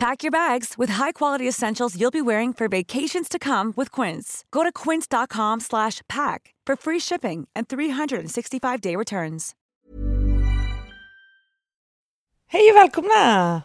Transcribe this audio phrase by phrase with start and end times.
[0.00, 4.44] Pack your bags with high-quality essentials you'll be wearing for vacations to come with Quince.
[4.50, 9.54] Go to quince.com slash pack for free shipping and 365-day returns.
[12.52, 13.62] Hej och välkomna!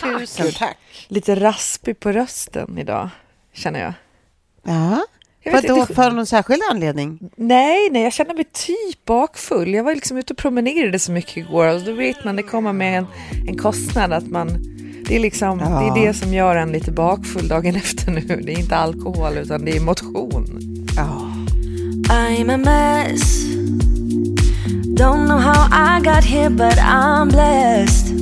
[0.00, 0.78] Tusen tack.
[1.08, 3.08] Lite raspig på rösten idag,
[3.52, 3.92] känner jag.
[4.62, 5.04] Ja,
[5.42, 7.18] jag vet vadå, inte- för någon särskild anledning?
[7.36, 9.74] Nej, nej, jag känner mig typ bakfull.
[9.74, 12.72] Jag var liksom ute och promenerade så mycket igår och då vet man, det kommer
[12.72, 13.06] med en,
[13.48, 14.48] en kostnad att man
[15.08, 15.80] det är, liksom, Ja.
[15.94, 18.42] det är det som gör en lite bakfull dagen efter nu.
[18.46, 20.46] Det är inte alkohol utan det är motion.
[20.96, 21.32] Ja.
[22.08, 23.44] I'm a mess.
[24.98, 28.16] Don't know how I got here, but I'm blessed.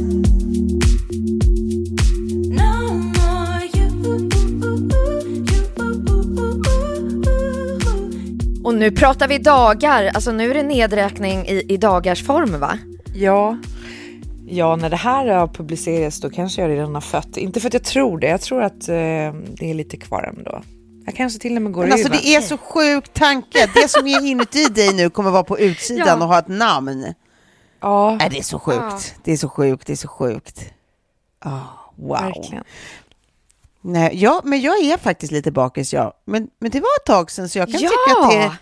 [8.64, 12.78] Och nu pratar vi dagar, alltså nu är det nedräkning i, i dagars form va?
[13.14, 13.58] Ja,
[14.54, 17.36] ja, när det här har publicerats då kanske jag redan har fött.
[17.36, 18.94] Inte för att jag tror det, jag tror att eh,
[19.58, 20.62] det är lite kvar ändå.
[21.06, 22.12] Jag kanske till och med går Men alltså ur.
[22.12, 23.70] det är så sjuk tanke.
[23.74, 26.14] Det som är inuti dig nu kommer vara på utsidan Ja.
[26.22, 27.14] och ha ett namn.
[27.80, 28.78] Ja, Nej, det är så sjukt.
[28.80, 28.98] Ja.
[29.24, 30.60] Det är så sjukt, det är så sjukt.
[31.38, 31.58] Ah,
[31.96, 32.08] wow.
[32.20, 32.64] verkligen.
[33.80, 36.12] Nej, ja, men jag är faktiskt lite bakis, ja.
[36.24, 37.88] Men, men det var ett tag sedan så jag kan Ja!
[37.88, 38.56] tycka att det,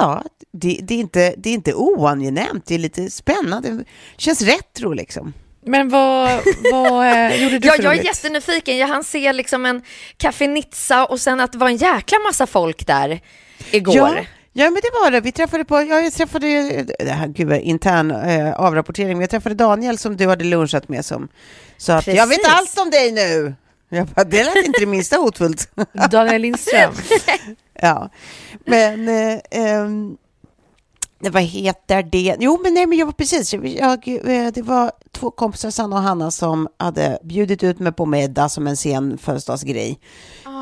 [0.00, 0.22] ja,
[0.52, 2.66] det, det, är inte, det är inte oangenämt.
[2.66, 3.70] Det är lite spännande.
[3.70, 3.84] Det
[4.16, 5.32] känns retro liksom.
[5.66, 6.40] Men vad,
[6.72, 8.76] vad eh, gjorde du Ja, för jag är jättenyfiken.
[8.76, 9.82] Jag hann se liksom en
[10.16, 10.62] Café
[11.08, 13.20] och sen att det var en jäkla massa folk där
[13.70, 13.96] igår.
[13.96, 15.20] Ja, ja, men det var det.
[15.20, 16.46] Vi träffade på, ja, jag träffade,
[16.98, 21.04] det här, gud, intern eh, avrapportering, men jag träffade Daniel som du hade lunchat med
[21.04, 21.28] som
[21.76, 23.54] sa att jag vet allt om dig nu.
[23.88, 25.70] Jag bara, det lät inte det minsta hotfullt.
[26.10, 26.92] Daniel Lindström.
[27.82, 28.10] ja,
[28.66, 30.18] men eh, det,
[31.20, 32.36] vad heter det?
[32.40, 36.02] Jo, men nej, men jag var precis, jag, eh, det var två kompisar, Sanna och
[36.02, 40.00] Hanna, som hade bjudit ut mig på middag som en sen födelsedagsgrej.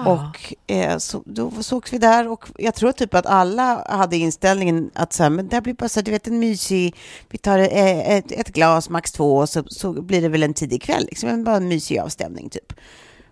[0.06, 4.90] Och eh, så, då sågs vi där och jag tror typ att alla hade inställningen
[4.94, 6.96] att så här, men det här blir bara så här, du vet en mysig,
[7.30, 10.54] vi tar eh, ett, ett glas, max två, och så, så blir det väl en
[10.54, 12.72] tidig kväll, liksom, bara en mysig avstämning typ.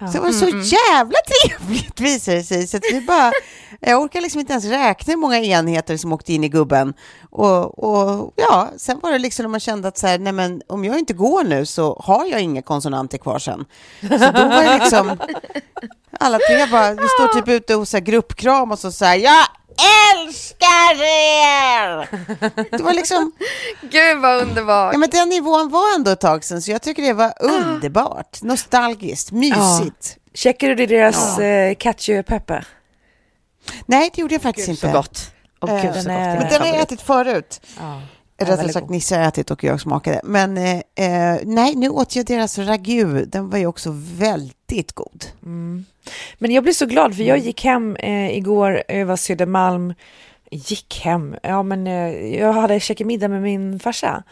[0.06, 2.66] Så det var så jävla trevligt visade det sig.
[2.66, 3.32] Så att vi bara,
[3.80, 6.94] jag orkar liksom inte ens räkna hur många enheter som åkte in i gubben.
[7.30, 10.62] Och, och ja, sen var det liksom när man kände att så här, nej men
[10.66, 13.64] om jag inte går nu så har jag inga konsonanter kvar sen.
[14.00, 15.18] Så då var det liksom,
[16.20, 19.44] alla tre bara, vi står typ ute och så här gruppkram och så säger jag
[19.78, 22.08] älskar er!
[22.76, 23.32] Det var liksom,
[23.82, 24.92] Gud vad underbart.
[24.92, 28.42] ja men den nivån var ändå ett tag sedan så jag tycker det var underbart,
[28.42, 30.16] nostalgiskt, mysigt.
[30.34, 32.64] Checkade du deras eh, ketchup-peppe?
[33.86, 34.80] Nej, det gjorde jag faktiskt inte.
[34.86, 35.30] Så gott.
[35.60, 36.40] Och Eh, gud, den så är- gott.
[36.42, 37.60] Men den har jag ätit förut.
[37.78, 38.00] Ja.
[38.38, 38.90] Rättare sagt.
[38.90, 40.20] Nisse har ätit och jag smakade.
[40.24, 43.24] Men eh, eh, nej, nu åt jag deras ragu.
[43.24, 45.24] Den var ju också väldigt god.
[46.38, 49.94] Men jag blev så glad för jag gick hem eh, igår över Södermalm.
[50.50, 51.36] Gick hem?
[51.42, 54.22] Ja, men eh, jag hade käkat middag med min farsa.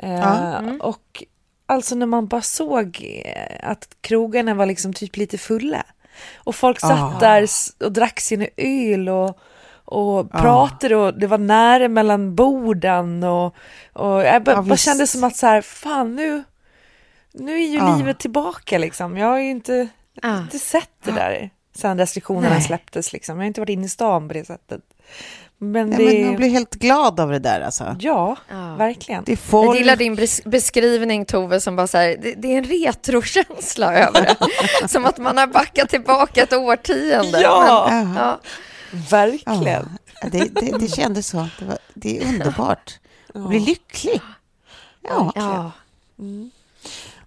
[0.00, 0.62] Eh, Ja.
[0.80, 1.22] Och
[1.66, 5.82] alltså när man bara såg eh, att krogarna var liksom typ lite fulla.
[6.36, 7.18] Och folk satt Ah.
[7.20, 7.46] där
[7.84, 9.38] och drack sin öl och,
[9.84, 10.40] och Ah.
[10.40, 13.54] pratade och det var nära mellan borden och,
[13.92, 16.44] och jag bara, Ja, bara kände som att så här, fan nu,
[17.34, 17.96] nu är ju Ah.
[17.96, 19.16] livet tillbaka liksom.
[19.16, 19.88] Jag har ju inte,
[20.22, 20.38] Ah.
[20.38, 21.50] inte sett det där.
[21.76, 22.62] sen restriktionerna Nej.
[22.62, 23.12] släpptes.
[23.12, 23.36] Liksom.
[23.36, 24.80] Jag har inte varit inne i stan på det sättet.
[25.58, 26.18] Men Nej, det...
[26.18, 27.96] men man blir helt glad av det där alltså.
[28.00, 28.74] Ja, Ja.
[28.74, 29.24] verkligen.
[29.24, 29.78] Det är Jag folk...
[29.78, 34.22] gillar din bes- beskrivning Tove som bara så här, det, det är en retrokänsla över
[34.80, 34.88] det.
[34.88, 37.40] som att man har backat tillbaka ett årtionde.
[37.40, 37.86] Ja.
[37.90, 38.40] Men, ja.
[39.10, 39.88] Verkligen.
[40.22, 41.48] Ja, det, det, det kändes så.
[41.58, 42.98] Det, var, det är underbart.
[43.34, 44.20] att bli lycklig.
[45.02, 45.32] Ja.
[45.34, 45.72] Ja.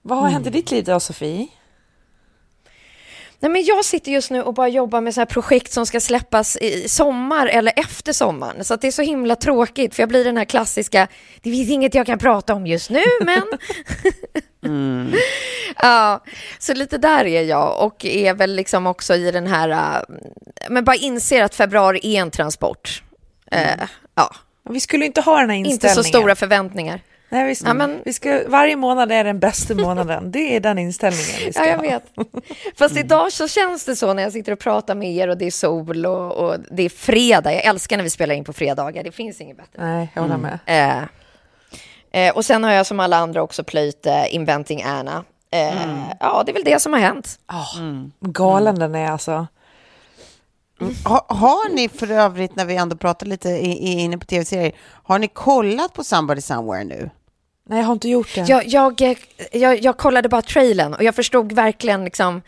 [0.07, 1.48] Vad har hänt i ditt liv då, Sofie?
[3.39, 6.00] Nej, men jag sitter just nu och bara jobbar med så här projekt som ska
[6.00, 8.63] släppas i sommar eller efter sommaren.
[8.63, 11.07] Så att det är så himla tråkigt för jag blir den här klassiska,
[11.42, 13.44] det finns inget jag kan prata om just nu men...
[15.81, 16.24] ja,
[16.59, 20.15] så lite där är jag och är väl liksom också i den här, äh,
[20.69, 23.04] men bara inser att februari är en transport.
[23.51, 24.36] Eh, ja,
[24.69, 26.04] Vi skulle inte ha den här inte inställningen.
[26.04, 27.01] så stora förväntningar.
[27.30, 30.32] Nej, vi, Ja, men- vi ska, varje månad är den bästa månaden.
[30.32, 31.82] Det är den inställningen vi ska Ja, jag ha.
[31.82, 32.04] vet.
[32.78, 35.46] Fast idag så känns det så när jag sitter och pratar med er och det
[35.46, 37.54] är sol och, och det är fredag.
[37.54, 39.04] Jag älskar när vi spelar in på fredagar.
[39.04, 39.84] Det finns inget bättre.
[39.86, 40.60] Nej, jag håller med.
[40.66, 45.24] Eh, eh, och sen har jag som alla andra också plöjt eh, Inventing Anna.
[45.52, 45.74] Eh,
[46.20, 47.40] Ja, det är väl det som har hänt.
[48.20, 49.48] Galen den är alltså.
[51.06, 54.72] Ha, har ni för övrigt, när vi ändå pratar lite i, i, inne på tv-serier,
[55.04, 57.10] har ni kollat på Somebody Somewhere nu?
[57.69, 58.42] Nej, jag har inte gjort det.
[58.42, 59.18] Jag, jag, eh,
[59.52, 62.42] jag, jag kollade bara trailern och jag förstod verkligen liksom...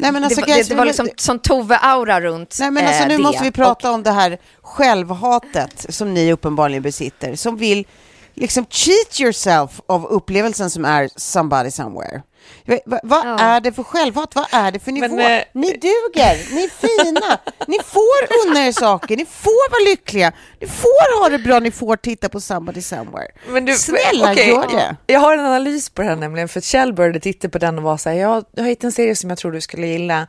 [0.00, 3.02] Nej, men alltså, det, guys, det, det var liksom sån Tove-aura runt Nej, men alltså,
[3.02, 3.22] eh, nu det.
[3.22, 7.86] måste vi prata om det här självhatet som ni uppenbarligen besitter, som vill
[8.34, 12.22] liksom cheat yourself av upplevelsen som är Somebody Somewhere.
[12.66, 13.38] Va- va- vad Ja.
[13.38, 14.34] är det för självhat?
[14.34, 15.08] Vad är det för nivå?
[15.16, 16.68] Men, eh, ni duger, ni är
[17.04, 21.58] fina, ni får unna er saker, ni får vara lyckliga, ni får ha det bra,
[21.58, 23.28] ni får titta på Somebody Somewhere.
[23.48, 24.96] Men du, Snälla, okej, gör det.
[25.06, 27.84] Jag har en analys på det här nämligen, för Kjell började titta på den och
[27.84, 30.26] var så här, jag, har hittat en serie som jag tror du skulle gilla,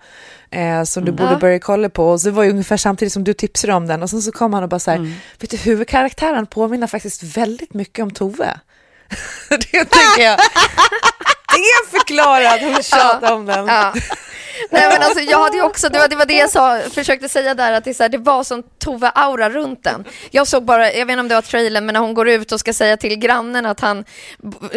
[0.51, 2.09] eh, som du borde börja kolla på.
[2.09, 4.53] Och så var det ungefär samtidigt som du tipsade om den och sen så kom
[4.53, 8.59] han och bara så här, vet du, huvudkaraktären påminner faktiskt väldigt mycket om Tove.
[9.49, 10.39] det tänker jag.
[11.51, 13.67] Det är förklarat, hon tjatar om den.
[13.67, 13.93] Ja.
[14.71, 17.29] Nej men alltså jag hade ju också, det var det, var det jag sa, försökte
[17.29, 20.05] säga där att det, är så här, det var som Tove-aura runt den.
[20.31, 22.51] Jag såg bara, jag vet inte om det var trailern, men när hon går ut
[22.51, 24.05] och ska säga till grannen att han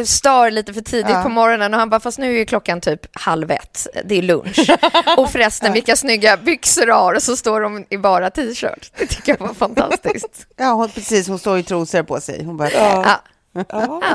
[0.04, 1.22] stör lite för tidigt Ja.
[1.22, 4.22] på morgonen och han bara, fast nu är ju klockan typ halv ett, det är
[4.22, 4.70] lunch.
[5.16, 8.90] Och förresten vilka snygga byxor du har och så står de i bara t-shirt.
[8.98, 10.46] Det tycker jag var fantastiskt.
[10.56, 12.44] Ja, hon, precis, hon står i trosor på sig.
[12.44, 13.20] Hon bara, Ja.
[13.68, 14.02] Ja.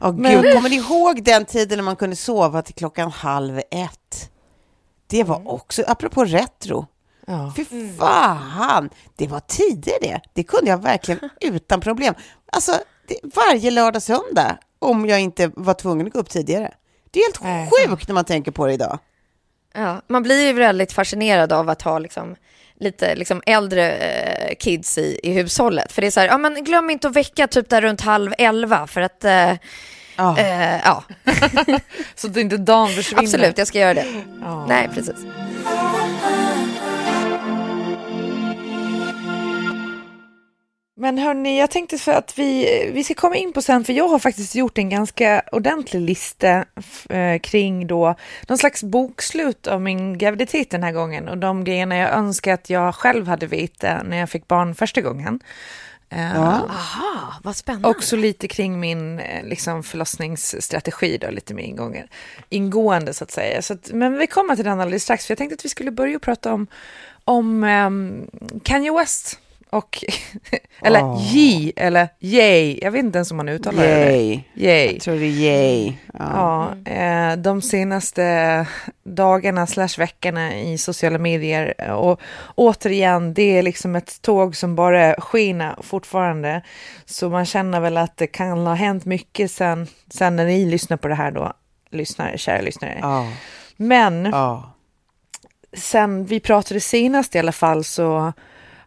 [0.00, 4.30] Åh gud, kommer ni ihåg den tiden när man kunde sova till klockan halv ett?
[5.06, 6.86] Det var också, apropå retro,
[7.26, 7.52] Ja.
[7.56, 7.64] fy
[7.98, 10.20] fan, det var tider det.
[10.32, 12.14] Det kunde jag verkligen utan problem.
[12.52, 12.72] Alltså,
[13.08, 16.74] det, varje lördag söndag, om jag inte var tvungen att gå upp tidigare.
[17.10, 17.70] Det är helt Nej.
[17.88, 18.98] sjukt när man tänker på det idag.
[19.74, 22.36] Ja, man blir ju väldigt fascinerad av att ha liksom,
[22.80, 25.92] lite liksom, äldre eh, kids i, i hushållet.
[25.92, 28.32] För det är så här, ja, men glöm inte att väcka typ där runt halv
[28.38, 29.52] elva för att, eh,
[30.18, 30.38] Ja.
[30.38, 31.04] eh, ja,
[32.14, 33.22] Så att inte dagen försvinner.
[33.22, 34.06] absolut, jag ska göra det.
[34.42, 34.66] Ja.
[34.66, 35.14] Nej, precis.
[40.98, 44.08] Men hörni, jag tänkte för att vi, vi ska komma in på sen, för jag
[44.08, 48.14] har faktiskt gjort en ganska ordentlig lista f- eh, kring då
[48.48, 52.70] någon slags bokslut av min graviditet den här gången och de grejerna jag önskar att
[52.70, 55.40] jag själv hade vetat när jag fick barn första gången.
[56.08, 57.88] Eh, Aha, vad spännande.
[57.88, 62.08] Också lite kring min eh, liksom, förlossningsstrategi, då, lite mer ingången,
[62.48, 63.62] ingående så att säga.
[63.62, 65.90] Så att, men vi kommer till den alldeles strax, för jag tänkte att vi skulle
[65.90, 66.66] börja prata om,
[67.24, 68.30] om ehm,
[68.62, 69.38] Kanye West.
[69.70, 70.04] Och,
[70.82, 71.22] eller Åh.
[71.34, 74.10] J, eller Yay, jag vet inte ens om man uttalar det.
[74.10, 74.40] Yay.
[74.54, 74.92] Yay.
[74.92, 75.92] Jag tror det är yay.
[76.18, 76.72] Ja.
[76.84, 78.66] Ja, eh, de senaste
[79.04, 82.20] dagarna slash veckorna i sociala medier och
[82.54, 86.62] återigen, det är liksom ett tåg som bara skiner fortfarande.
[87.04, 90.96] Så man känner väl att det kan ha hänt mycket sen, sen när ni lyssnar
[90.96, 91.52] på det här då,
[91.90, 92.98] lyssnare, kära lyssnare.
[93.02, 93.26] Ja.
[93.76, 94.72] Men Ja.
[95.76, 98.32] sen vi pratade senast i alla fall så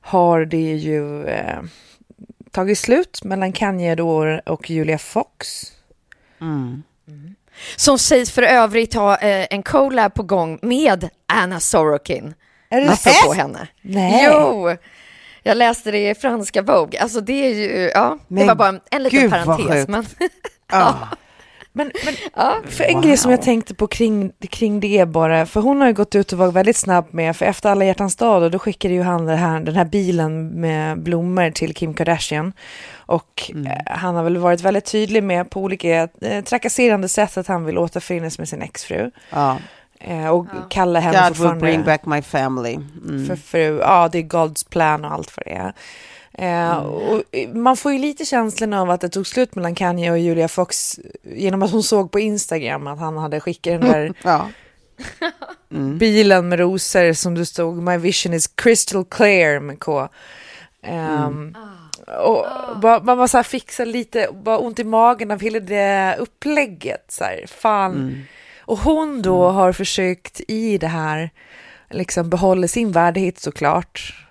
[0.09, 1.59] har det ju eh,
[2.51, 5.61] tagit slut mellan Kanye då och Julia Fox.
[6.41, 6.83] Mm.
[7.75, 12.33] Som sägs för övrigt ha eh, en collab på gång med Anna Sorokin.
[12.69, 13.67] Är det Apropå henne.
[13.81, 14.27] Nej.
[14.31, 14.75] Jo,
[15.43, 16.99] jag läste det i franska Vogue.
[17.01, 19.75] Alltså det är ju, ja, det Men var bara en, en liten gud, vad parentes.
[19.75, 19.89] sjukt.
[19.89, 20.05] Men,
[20.71, 20.97] Ja.
[21.79, 22.61] Men, men ja.
[22.69, 25.93] För en grej som jag tänkte på kring, kring det bara, för hon har ju
[25.93, 28.93] gått ut och varit väldigt snabb med, för efter alla hjärtans dag då, då skickade
[28.93, 32.53] ju han här, den här bilen med blommor till Kim Kardashian.
[32.95, 37.47] Och eh, han har väl varit väldigt tydlig med på olika eh, trakasserande sätt att
[37.47, 39.11] han vill återförenas med sin exfru.
[39.29, 39.57] Ja.
[39.99, 40.61] Eh, och ja.
[40.69, 42.73] kallar henne God will bring back my family.
[42.73, 43.27] Mm.
[43.27, 43.79] För fru.
[43.79, 45.73] Ja, det är Gods plan och allt för det är.
[46.39, 46.85] Eh, mm.
[46.85, 50.47] och man får ju lite känslan av att det tog slut mellan Kanye och Julia
[50.47, 54.49] Fox genom att hon såg på Instagram att han hade skickat den där ja.
[55.71, 55.97] mm.
[55.97, 60.07] bilen med rosor som det stod My vision is crystal clear med K.
[60.87, 61.57] Um,
[62.23, 62.45] och
[62.81, 67.05] bara, man var så här fixa lite, bara ont i magen av hela det upplägget.
[67.07, 67.91] Så här, fan.
[67.91, 68.23] Mm.
[68.61, 69.55] Och hon då mm.
[69.55, 71.29] har försökt i det här,
[71.89, 74.25] liksom behålla sin värdighet såklart.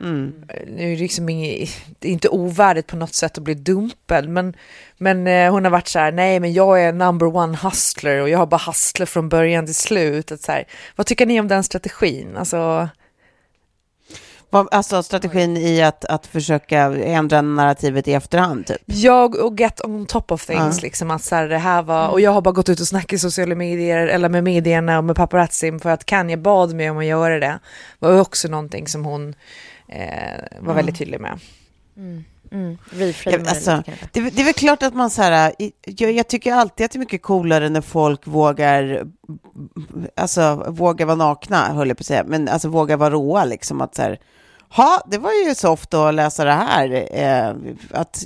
[0.00, 0.34] Mm.
[0.66, 4.56] Nu är det liksom inget, det inte ovärdigt på något sätt att bli dumpad, men,
[4.98, 8.28] men eh, hon har varit så här, nej men jag är number one hustler och
[8.28, 10.32] jag har bara hustlat från början till slut.
[10.32, 10.64] Att så här,
[10.96, 12.36] vad tycker ni om den strategin?
[12.36, 12.88] Alltså,
[14.50, 18.66] Alltså strategin i att, att försöka ändra narrativet i efterhand?
[18.66, 18.82] Typ.
[18.86, 20.82] Jag och get on top of things, ja.
[20.82, 23.12] liksom att så här, det här var, och jag har bara gått ut och snackat
[23.12, 26.98] i sociala medier eller med medierna och med paparazzi för att Kanye bad mig om
[26.98, 27.58] att göra det.
[27.98, 29.34] var också någonting som hon
[29.88, 30.76] var mm.
[30.76, 31.38] väldigt tydlig med.
[31.96, 32.24] Mm.
[32.50, 32.78] Mm.
[33.24, 35.52] Ja, alltså, det, det, är väl klart att man så här,
[35.84, 39.06] jag, jag, tycker alltid att det är mycket coolare när folk vågar,
[40.16, 43.80] alltså vågar vara nakna, höll jag på att säga, men alltså vågar vara råa liksom,
[43.80, 44.18] att så här,
[44.76, 47.08] Ja, det var ju soft att läsa det här.
[47.12, 47.54] Eh,
[47.90, 48.24] att,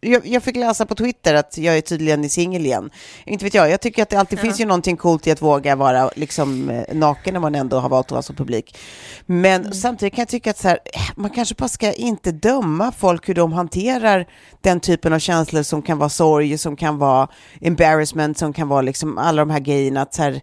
[0.00, 2.90] jag, jag, fick läsa på Twitter att jag är tydligen i singel igen.
[3.24, 4.42] Inte vet jag, jag tycker att det alltid ja.
[4.42, 7.88] finns ju någonting coolt i att våga vara liksom, eh, naken när man ändå har
[7.88, 8.78] valt att vara som publik.
[9.26, 9.72] Men mm.
[9.72, 13.28] samtidigt kan jag tycka att så här, eh, man kanske bara ska inte döma folk
[13.28, 14.26] hur de hanterar
[14.60, 17.28] den typen av känslor som kan vara sorg, som kan vara
[17.60, 20.02] embarrassment, som kan vara liksom alla de här grejerna.
[20.02, 20.40] Att så här,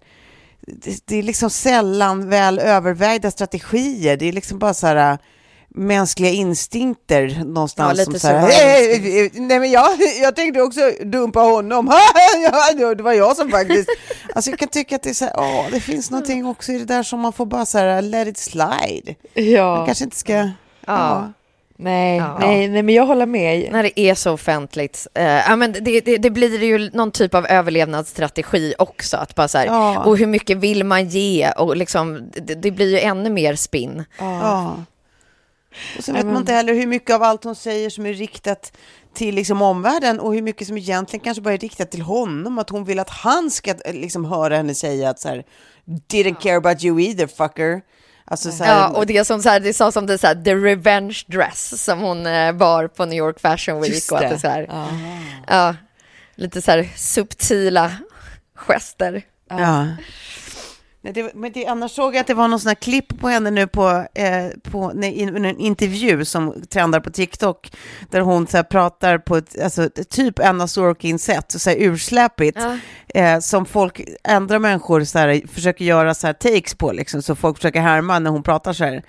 [0.67, 4.17] det, det, är liksom sällan väl övervägda strategier.
[4.17, 5.17] Det är liksom bara så här äh,
[5.75, 7.99] mänskliga instinkter någonstans.
[7.99, 9.89] Ja, som så här, hey, nej men jag,
[10.21, 11.85] jag tänkte också dumpa honom.
[12.97, 13.89] det var jag som faktiskt...
[14.35, 16.77] Alltså jag kan tycka att det är så här, åh, det finns någonting också i
[16.77, 19.15] det där som man får bara så här, let it slide.
[19.33, 19.75] Ja.
[19.75, 20.33] Man kanske inte ska...
[20.33, 20.51] Ja.
[20.85, 21.33] ja.
[21.83, 22.37] Nej, ja.
[22.39, 23.71] nej, nej, men jag håller med.
[23.71, 25.07] När det är så offentligt.
[25.19, 29.17] Uh, ja, men det, det, det, blir ju någon typ av överlevnadsstrategi också.
[29.17, 30.03] Att bara så här, ja.
[30.03, 31.51] Och hur mycket vill man ge?
[31.51, 34.03] Och liksom, det, det blir ju ännu mer spinn.
[34.19, 34.75] Ja.
[35.97, 38.77] Och så vet man inte heller hur mycket av allt hon säger som är riktat
[39.13, 42.59] till liksom omvärlden och hur mycket som egentligen kanske bara är riktat till honom.
[42.59, 45.43] Att hon vill att han ska liksom höra henne säga att så här,
[45.85, 47.81] didn't care about you either fucker.
[48.25, 50.35] Alltså, så här, ja, och det som så här, det sa som det så här,
[50.35, 54.11] the revenge dress som hon eh, bar på New York Fashion Week.
[54.11, 54.67] Och att det så här,
[55.47, 55.75] ja,
[56.35, 57.91] lite så här subtila
[58.55, 59.21] gester.
[59.49, 59.87] Ja.
[61.05, 63.27] Nej, det, men det, annars såg jag att det var någon sån här klipp på
[63.27, 67.71] henne nu på, eh, på nej, in, en intervju som trendar på TikTok,
[68.09, 72.77] där hon så här, pratar på ett alltså, typ Anna Sorokin-sätt, så här, ursläpigt, ja.
[73.21, 77.35] eh, som folk, andra människor så här, försöker göra så här takes på, liksom, så
[77.35, 79.03] folk försöker härma när hon pratar så här.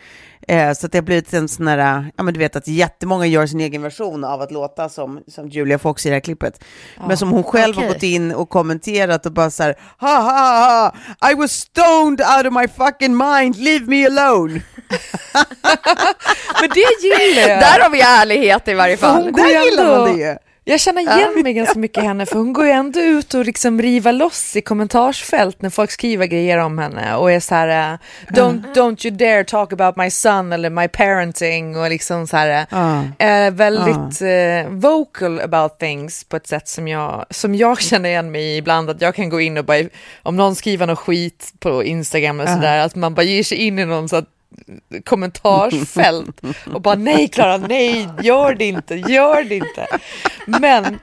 [0.49, 3.47] Eh, så det har blivit en sån här, ja men du vet att jättemånga gör
[3.47, 6.65] sin egen version av att låta som, som Julia Fox i det här klippet.
[6.97, 7.07] Ja.
[7.09, 7.87] Men som hon själv okay.
[7.87, 12.21] har gått in och kommenterat och bara så här, ha ha ha, I was stoned
[12.21, 14.53] out of my fucking mind, leave me alone.
[16.61, 17.61] men det gillar jag.
[17.61, 19.33] Där har vi ärlighet i varje fall.
[19.33, 20.37] Där gillar man det ju.
[20.67, 23.45] Jag känner igen mig ganska mycket i henne för hon går ju ändå ut och
[23.45, 27.93] liksom riva loss i kommentarsfält när folk skriver grejer om henne och är så här
[27.93, 32.37] uh, don't, don't you dare talk about my son eller my parenting och liksom så
[32.37, 33.05] här uh.
[33.19, 34.73] är väldigt uh.
[34.73, 38.91] vocal about things på ett sätt som jag, som jag känner igen mig i ibland
[38.91, 39.83] att jag kan gå in och bara
[40.23, 43.79] om någon skriver något skit på Instagram och sådär att man bara ger sig in
[43.79, 44.29] i någon så att
[45.05, 46.41] kommentarsfält
[46.75, 49.87] och bara nej Klara, nej, gör det inte, gör det inte.
[50.47, 50.99] Men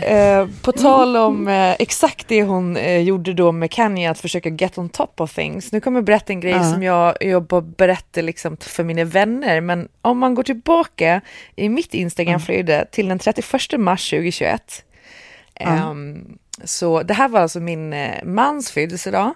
[0.00, 4.48] eh, på tal om eh, exakt det hon eh, gjorde då med Kanye, att försöka
[4.48, 5.72] get on top of things.
[5.72, 6.72] Nu kommer jag berätta en grej uh.
[6.72, 11.20] som jag, jag bara berättar liksom för mina vänner, men om man går tillbaka
[11.56, 12.84] i mitt Instagramflöde uh.
[12.90, 14.84] till den 31 mars 2021,
[15.60, 15.90] uh.
[15.90, 19.34] um, så det här var alltså min eh, mans födelsedag.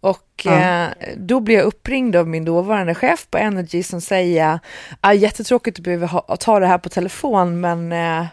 [0.00, 0.52] Och ja.
[0.52, 4.60] eh, då blev jag uppringd av min dåvarande chef på Energy som säger,
[5.00, 8.26] ah, jättetråkigt att behöva ha, ta det här på telefon, men eh,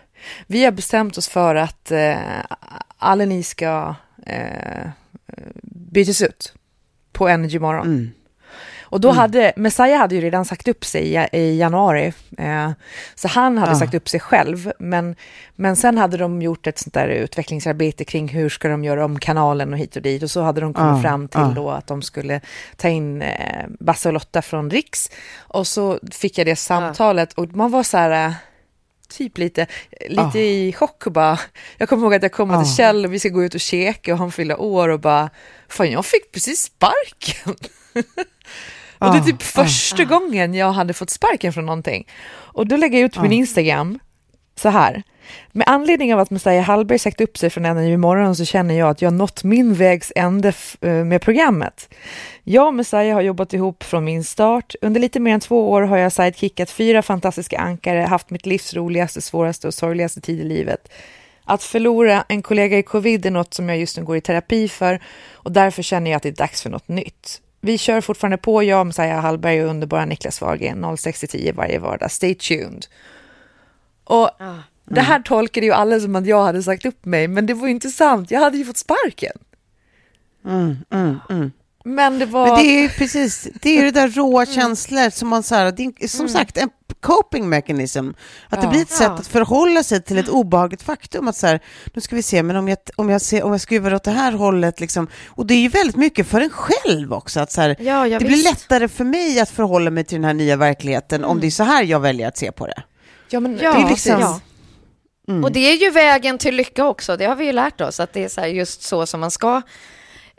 [0.48, 2.18] vi har bestämt oss för att eh,
[2.98, 3.96] alla ni ska
[4.26, 4.90] eh,
[5.64, 6.54] bytas ut
[7.12, 7.88] på Energy morgon.
[7.88, 8.12] Mm.
[8.86, 9.18] Och då mm.
[9.18, 12.72] hade, Messiah hade ju redan sagt upp sig i, i januari, eh,
[13.16, 13.80] så han hade ja.
[13.80, 15.16] sagt upp sig själv, men,
[15.56, 19.20] men sen hade de gjort ett sånt där utvecklingsarbete kring hur ska de göra om
[19.20, 21.02] kanalen och hit och dit, och så hade de kommit ja.
[21.02, 21.54] fram till ja.
[21.56, 22.42] då att de skulle
[22.78, 27.56] ta in eh, Basse och Lotta från Riks, och så fick jag det samtalet, och
[27.56, 28.34] man var så här,
[29.10, 29.68] typ lite,
[30.10, 30.38] lite Ah.
[30.38, 31.40] i chock och bara,
[31.78, 32.76] jag kommer ihåg att jag kom till Ah.
[32.78, 35.30] Kjell och vi ska gå ut och käka och han fyller år och bara,
[35.68, 37.56] fan jag fick precis sparken.
[39.00, 42.08] och det är typ första gången jag hade fått sparken från någonting.
[42.32, 44.00] Och då lägger jag ut på min Instagram
[44.56, 45.04] så här.
[45.52, 48.90] Med anledning av att Messiah Hallberg sagt upp sig från NNU imorgon så känner jag
[48.90, 51.94] att jag nått min vägs ände eh, med programmet.
[52.44, 54.76] Jag och Messiah har jobbat ihop från min start.
[54.82, 58.74] Under lite mer än två år har jag sidekickat fyra fantastiska ankare, haft mitt livs
[58.74, 60.92] roligaste, svåraste och sorgligaste tid i livet.
[61.44, 64.68] Att förlora en kollega i covid är något som jag just nu går i terapi
[64.68, 65.00] för
[65.34, 67.42] och därför känner jag att det är dags för något nytt.
[67.66, 72.12] Vi kör fortfarande på, jag, Messiah Hallberg och underbara Niklas Wahlgren 06-10 varje vardag.
[72.12, 72.86] Stay tuned.
[74.04, 74.30] Och
[74.86, 77.68] det här tolkade ju alla som att jag hade sagt upp mig, men det var
[77.68, 78.32] ju inte sant.
[78.32, 79.38] Jag hade ju fått sparken.
[80.46, 81.52] Mm, mm, mm.
[81.88, 82.46] Men det var...
[82.48, 85.56] Men det är ju precis, det är ju det där råa känslor som man så
[85.56, 86.70] här, det är, som sagt en
[87.02, 88.10] coping mechanism.
[88.50, 88.72] Att det Ja.
[88.72, 91.28] blir ett sätt att förhålla sig till ett obehagligt faktum.
[91.28, 91.60] Att så här,
[91.94, 94.12] nu ska vi se, men om jag, om jag, ser, om jag skruvar åt det
[94.12, 97.40] här hållet, liksom, och det är ju väldigt mycket för en själv också.
[97.40, 98.44] Att så här, Ja, det blir visst.
[98.50, 101.64] lättare för mig att förhålla mig till den här nya verkligheten om det är så
[101.64, 102.84] här jag väljer att se på det.
[103.30, 104.20] Ja, men Ja, det är liksom...
[104.20, 104.40] ja.
[105.28, 105.44] Mm.
[105.44, 108.14] Och det är ju vägen till lycka också, det har vi ju lärt oss, att
[108.14, 109.62] det är så just så som man ska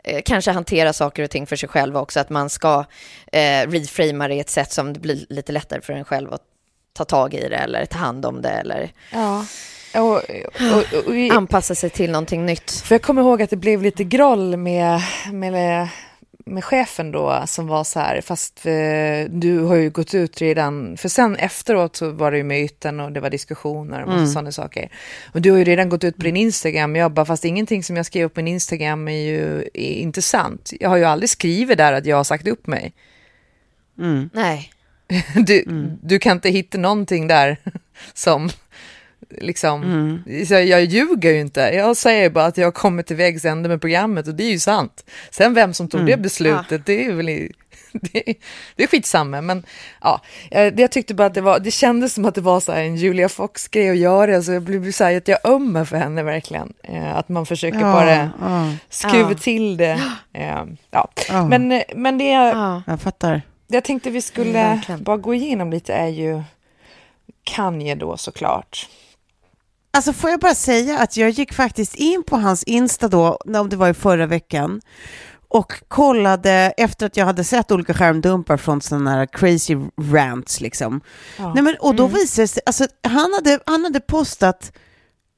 [0.07, 2.85] eh, kanske hantera saker och ting för sig själv också, att man ska
[3.31, 6.41] eh, reframa det i ett sätt som det blir lite lättare för en själv att
[6.93, 9.45] ta tag i det eller ta hand om det eller Ja.
[9.95, 12.71] Och, och, och, anpassa sig till någonting nytt.
[12.71, 15.87] för jag kommer ihåg att det blev lite groll med, med,
[16.47, 20.97] med chefen då som var så här, fast eh, du har ju gått ut redan,
[20.97, 24.27] för sen efteråt så var det ju myten och det var diskussioner och mm.
[24.27, 24.89] sådana saker.
[25.33, 27.95] Och du har ju redan gått ut på din Instagram, jag bara, fast ingenting som
[27.95, 30.73] jag skrev på min Instagram är ju är inte sant.
[30.79, 32.93] Jag har ju aldrig skrivit där att jag har sagt upp mig.
[33.99, 34.29] Mm.
[34.33, 34.71] Nej.
[35.35, 35.63] Du,
[36.01, 37.57] du kan inte hitta någonting där
[38.13, 38.49] som
[39.29, 39.83] liksom,
[40.47, 41.59] så jag, jag ljuger ju inte.
[41.61, 44.51] Jag säger bara att jag har kommit till vägs ände med programmet och det är
[44.51, 45.05] ju sant.
[45.31, 47.51] Sen vem som tog det beslutet, det är väl i,
[47.91, 48.23] det,
[48.75, 49.41] det är skitsamma.
[49.41, 49.63] Men
[50.01, 50.21] ja,
[50.51, 52.81] jag, jag tyckte bara att det var, det kändes som att det var så här
[52.83, 56.23] en Julia Fox-grej att göra, så jag blev så här att jag ömmar för henne
[56.23, 56.73] verkligen.
[56.83, 59.37] Eh, att man försöker Ja, bara ja, skruva Ja.
[59.37, 60.01] till det.
[60.33, 61.07] Eh, ja.
[61.29, 61.47] Ja.
[61.47, 62.81] Men, eh, men det, Ja.
[62.87, 63.41] jag fattar.
[63.67, 66.43] det jag tänkte vi skulle Mm, bara gå igenom lite är ju
[67.43, 68.89] Kanye då såklart.
[69.91, 73.69] Alltså får jag bara säga att jag gick faktiskt in på hans Insta då, om
[73.69, 74.81] det var i förra veckan,
[75.49, 81.01] och kollade efter att jag hade sett olika skärmdumpar från sådana här crazy rants liksom.
[81.37, 81.53] Ja.
[81.53, 84.71] Nej, men, och då visade det sig, alltså han hade, han hade postat,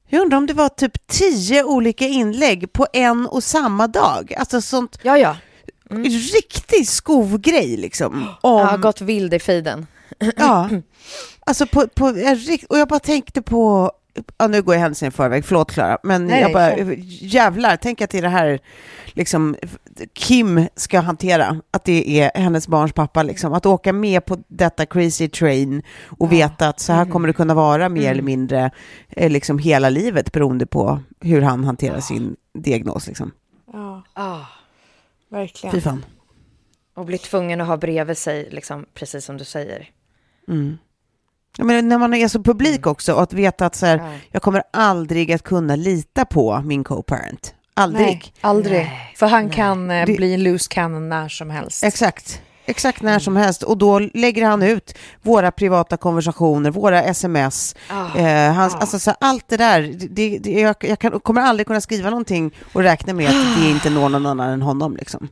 [0.08, 4.34] jag undrar om det var typ tio olika inlägg på en och samma dag.
[4.38, 5.36] Alltså sånt Ja, ja.
[6.34, 8.28] riktig skovgrej liksom.
[8.40, 9.86] Om, har gått vild i feeden.
[10.36, 10.68] Ja,
[11.40, 12.04] alltså på, på,
[12.68, 13.92] och jag bara tänkte på,
[14.38, 18.00] ja, nu går jag händelsen i förväg, förlåt Klara, men Nej, jag bara, jävlar, tänk
[18.00, 18.58] att det är det här
[19.06, 19.56] liksom,
[20.12, 24.86] Kim ska hantera, att det är hennes barns pappa, liksom, att åka med på detta
[24.86, 25.82] crazy train
[26.18, 28.70] och veta att så här kommer det kunna vara mer eller mindre
[29.08, 33.06] eh, liksom hela livet beroende på hur han hanterar sin diagnos.
[33.06, 33.30] Liksom.
[33.72, 34.40] Ja, Ah.
[35.28, 35.72] verkligen.
[35.74, 36.04] Fy fan.
[36.94, 39.88] Och bli tvungen att ha bredvid sig, liksom, precis som du säger.
[40.48, 40.78] Mm.
[41.58, 44.08] Menar, när man är så publik också och att veta att så här, Ja.
[44.30, 47.54] jag kommer aldrig att kunna lita på min co-parent.
[47.74, 48.06] Aldrig.
[48.06, 48.72] Nej, aldrig.
[48.78, 49.54] Nej, För han nej.
[49.54, 51.84] kan eh, Det- bli en loose cannon när som helst.
[51.84, 52.42] Exakt.
[52.64, 53.62] Exakt när som helst.
[53.62, 58.18] Och då lägger han ut våra privata konversationer, våra sms, Ah.
[58.18, 59.94] eh, hans, alltså, så här, allt det där.
[60.10, 63.68] Det, det, jag jag kan, kommer aldrig kunna skriva någonting och räkna med att det
[63.70, 64.96] inte når någon annan än honom.
[64.96, 65.28] Liksom.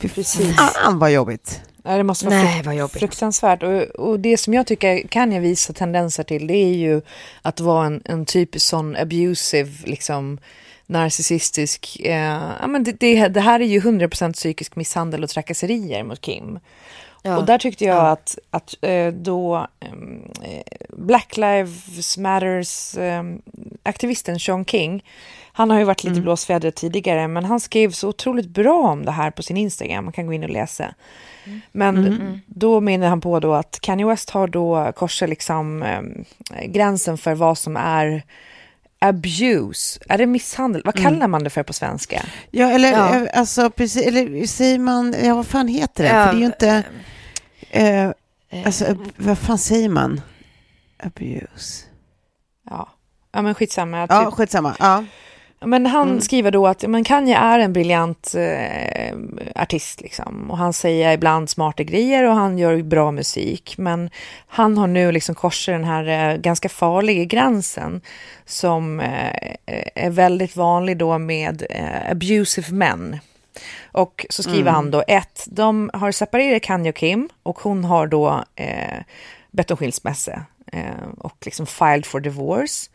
[0.00, 0.56] Precis.
[0.56, 1.60] fan vad jobbigt.
[1.82, 2.98] Det måste vara Nej, vad jobbigt.
[2.98, 3.62] fruktansvärt.
[3.62, 7.02] Och, och det som jag tycker kan jag visa tendenser till, det är ju
[7.42, 10.38] att vara en, en typisk sån abusive, liksom
[10.86, 16.02] narcissistisk, eh, ja men det, det, det här är ju 100% psykisk misshandel och trakasserier
[16.04, 16.58] mot Kim.
[17.22, 17.38] Ja.
[17.38, 18.10] Och där tyckte jag Ja.
[18.10, 23.42] att, att eh, då ehm, eh, Black Lives Matters ehm,
[23.82, 25.04] aktivisten Sean King,
[25.58, 26.22] han har ju varit lite Mm.
[26.22, 30.12] blåsväder tidigare, men han skrev så otroligt bra om det här på sin Instagram, man
[30.12, 30.94] kan gå in och läsa.
[31.44, 31.60] Mm.
[31.72, 36.24] Men då menar han på då att Kanye West har då korsat liksom ehm,
[36.66, 38.22] gränsen för vad som är
[38.98, 40.00] abuse.
[40.08, 40.82] Är det misshandel?
[40.84, 42.22] Vad kallar man det för på svenska?
[42.50, 43.14] Ja, eller Ja.
[43.14, 46.10] eh, alltså precis, eller säger man, ja vad fan heter det?
[46.10, 46.82] Ja, För det är ju inte,
[47.70, 48.10] eh,
[48.66, 50.20] alltså eh, vad fan säger man?
[51.02, 51.84] Abuse.
[52.70, 52.88] Ja,
[53.32, 54.06] ja men skitsamma.
[54.10, 54.76] Ja, Typ, skitsamma.
[54.78, 55.04] Ja.
[55.60, 56.20] Men han Mm.
[56.20, 59.16] skriver då att men Kanye är en briljant eh,
[59.54, 60.50] artist liksom.
[60.50, 63.74] Och han säger ibland smarta grejer och han gör bra musik.
[63.78, 64.10] Men
[64.46, 68.00] han har nu liksom korsat den här eh, ganska farliga gränsen
[68.46, 69.54] som eh,
[69.94, 73.18] är väldigt vanlig då med eh, abusive men.
[73.92, 78.06] Och så skriver han då ett, de har separerat Kanye och Kim och hon har
[78.06, 78.98] då eh,
[79.50, 80.42] bett om skilsmässa
[80.72, 82.90] eh, och liksom filed for divorce.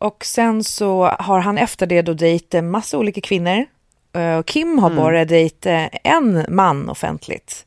[0.00, 3.64] Och sen så har han efter det då dejtat massa olika kvinnor.
[4.12, 7.66] Eh, och Kim har bara dejtat en man offentligt.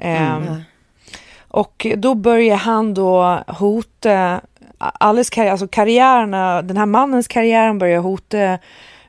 [0.00, 0.62] Ehm,
[1.48, 4.40] Och då börjar han då hota
[4.78, 8.58] alles karriär, alltså karriärerna, den här mannens karriär han börjar hota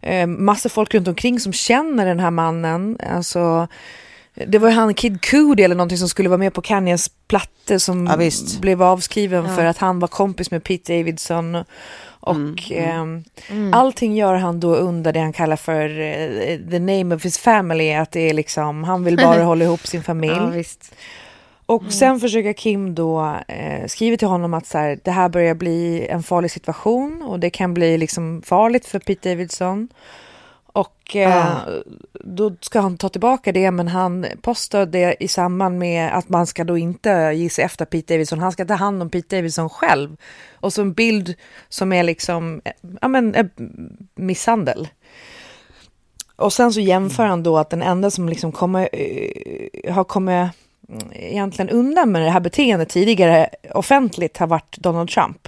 [0.02, 2.98] eh, massa folk runt omkring som känner den här mannen.
[3.16, 3.68] Alltså,
[4.48, 7.80] det var ju han Kid Cudi eller någonting som skulle vara med på Kanyes platta
[7.80, 11.64] som Ja, blev avskriven för att han var kompis med Pete Davidson.
[12.28, 17.16] Och Mm, ehm, allting gör han då under det han kallar för eh, the name
[17.16, 20.58] of his family, att det är liksom, han vill bara hålla ihop sin familj.
[20.58, 20.64] Ja.
[21.66, 25.56] Och sen försöker Kim då eh, skriva till honom att så här, det här börjar
[25.56, 29.90] bli en farlig situation och det kan bli liksom farligt för Pete Davidson.
[30.78, 31.58] Och eh,
[32.14, 36.48] då ska han ta tillbaka det, men han postar det i samband med att man
[36.48, 38.40] ska då inte sig efter Pete Davidson.
[38.40, 40.18] Han ska ta hand om Pete Davidson själv.
[40.54, 41.36] Och så en bild
[41.70, 43.46] som är liksom, eh, ja men, eh,
[44.16, 44.88] misshandel.
[46.36, 50.52] Och sen så jämför han då att den enda som liksom kommer, eh, har kommit
[50.90, 55.48] mm, egentligen undan med det här beteendet tidigare offentligt har varit Donald Trump.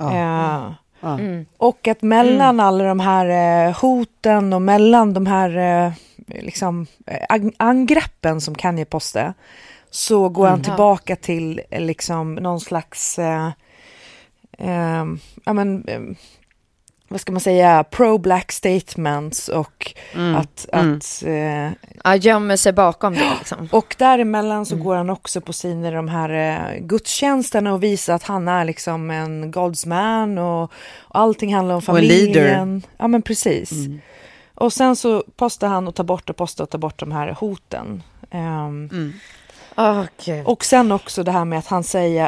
[0.00, 0.70] Eh,
[1.06, 1.18] Ja.
[1.56, 5.92] och att mellan alla de här eh, hoten och mellan de här eh,
[6.44, 9.34] liksom, eh, ang- angreppen som Kanye postade
[9.90, 13.46] så går han tillbaka till eh, liksom någon slags, eh,
[14.58, 15.04] eh,
[15.44, 16.00] ja men, eh,
[17.08, 19.94] vad ska man säga, pro-black statements och
[20.36, 21.70] att, att eh,
[22.04, 23.68] Ja, gömmer sig bakom det liksom.
[23.72, 28.22] och däremellan så går han också på sina de här eh, gudstjänsterna och visar att
[28.22, 30.62] han är liksom en God's man och,
[30.98, 32.26] och allting handlar om Och en leader.
[32.34, 32.82] familjen.
[32.96, 33.70] Ja men precis.
[34.54, 37.36] Och sen så postar han och tar bort och postar och tar bort de här
[37.40, 38.02] hoten.
[38.30, 39.12] Ehm,
[39.78, 40.46] Åh, gud.
[40.46, 42.24] och sen också det här med att han säger,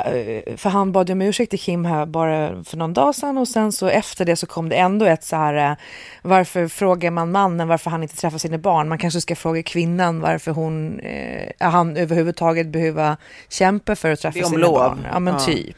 [0.47, 3.49] eh, för han bad om ursäkt till Kim här bara för någon dag sedan och
[3.49, 5.77] sen så efter det så kom det ändå ett så här, eh,
[6.23, 8.89] varför frågar man mannen varför han inte träffar sina barn?
[8.89, 13.17] Man kanske ska fråga kvinnan varför hon, eh, han överhuvudtaget behöver
[13.49, 14.75] kämpa för att träffa sina lov.
[14.75, 15.07] barn.
[15.13, 15.41] Ja men Ja.
[15.41, 15.77] typ.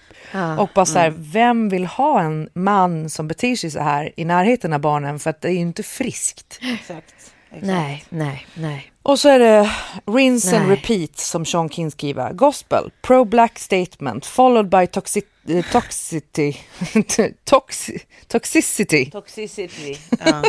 [0.58, 4.24] Och bara så här, vem vill ha en man som beter sig så här i
[4.24, 5.18] närheten av barnen?
[5.18, 6.58] För att det är ju inte friskt.
[6.74, 7.14] Exakt.
[7.60, 8.89] Nej, nej, nej.
[9.02, 9.70] Och så är det
[10.06, 10.76] rinse and Nej.
[10.76, 12.32] repeat som Sean King skriver.
[12.32, 16.56] Gospel, pro-black statement, followed by toxi eh, toxicity.
[17.44, 19.10] Toxi toxicity.
[19.10, 19.96] Toxicity.
[20.24, 20.42] Ja.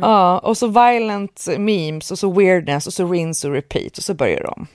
[0.00, 4.14] Ja, och så violent memes och så weirdness och så rinse och repeat och så
[4.14, 4.66] börjar de.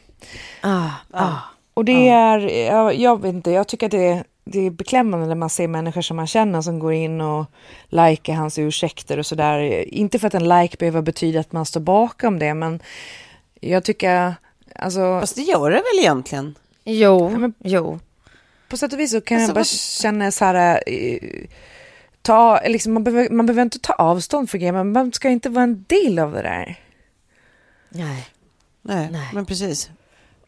[0.61, 1.37] Ah, ah.
[1.73, 5.25] Och det är, jag, jag vet inte, jag tycker att det är, det är beklämmande
[5.27, 7.45] när man ser människor som man känner som går in och
[7.89, 9.59] likar hans ursäkter och sådär.
[9.93, 12.79] Inte för att en like behöver betyda att man står bakom det, men
[13.59, 14.33] jag tycker,
[14.75, 16.55] alltså Fast det gör det väl egentligen?
[16.83, 17.99] Jo, men- jo.
[18.69, 21.17] på sätt och vis så kan Alltså, jag bara vad- känna så här, eh,
[22.21, 25.49] ta, liksom, man, behöver, man behöver inte ta avstånd för grejer, men man ska inte
[25.49, 26.79] vara en del av det där.
[27.89, 28.27] Nej.
[28.81, 29.29] Nej, Nej.
[29.33, 29.89] men precis.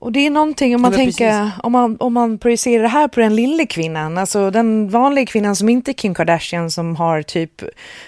[0.03, 3.19] Och det är någonting om man tänker, om man, om man projicerar det här på
[3.19, 7.61] den lilla kvinnan, alltså den vanliga kvinnan som inte är Kim Kardashian som har typ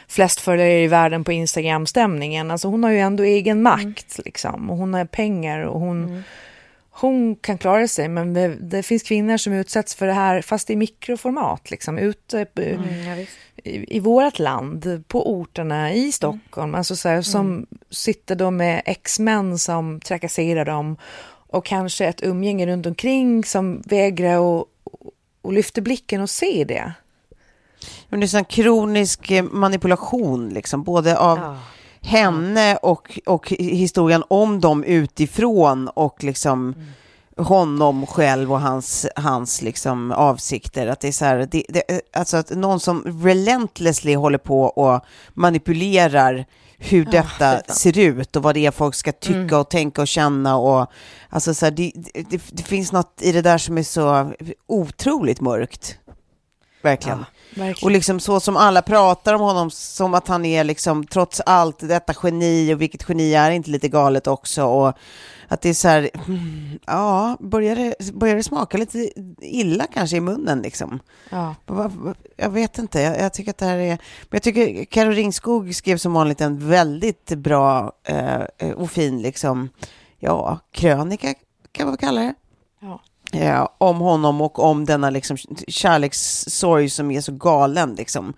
[0.08, 4.70] flest följare i världen på Instagram-stämningen, alltså hon har ju ändå egen makt liksom.
[4.70, 6.24] Och hon har pengar och hon,
[6.90, 8.08] hon kan klara sig.
[8.08, 11.98] Men det, det finns kvinnor som utsätts för det här fast i mikroformat liksom.
[11.98, 13.26] Ute Mm, ja,
[13.64, 18.82] i, i vårt land, på orterna i Stockholm, alltså så här, som sitter då med
[18.86, 20.98] ex-män som trakasserar dem
[21.56, 24.66] och kanske ett umgänge runt omkring som vägrar och,
[25.42, 26.94] och lyfter blicken och ser det.
[28.10, 31.58] Men det är sån kronisk eh, manipulation, liksom, både av Ja.
[32.02, 36.76] henne och, och historien om dem utifrån och liksom
[37.38, 40.88] honom själv och hans, hans liksom avsikter.
[40.88, 45.06] Att det är så här, det, det, alltså att någon som relentlessly håller på och
[45.34, 46.46] manipulerar
[46.86, 50.58] hur detta ser ut och vad det är folk ska tycka och tänka och känna.
[50.58, 50.92] Och,
[51.30, 51.92] alltså så här, det,
[52.30, 54.34] det, det finns något i det där som är så
[54.68, 55.98] otroligt mörkt.
[56.82, 57.18] verkligen.
[57.20, 57.26] Ja,
[57.64, 57.88] verkligen.
[57.88, 61.80] Och liksom så som alla pratar om honom, som att han är liksom trots allt
[61.80, 64.64] detta geni och vilket geni är inte lite galet också.
[64.64, 64.94] Och
[65.48, 70.18] att det är så här, mm, ja, börjar det, börjar det smaka lite illa kanske
[70.18, 71.00] i munnen liksom?
[71.30, 71.56] Ja.
[72.36, 73.98] Jag vet inte, jag, jag, tycker att det här är...
[74.22, 79.70] Men jag tycker Karo Ringskog skrev som vanligt en väldigt bra eh, och fin liksom,
[80.20, 81.34] ja, krönika
[81.72, 82.34] kan man kalla det.
[82.80, 83.02] Ja.
[83.40, 88.34] Eh, om honom och om denna liksom kärlekssorg som är så galen liksom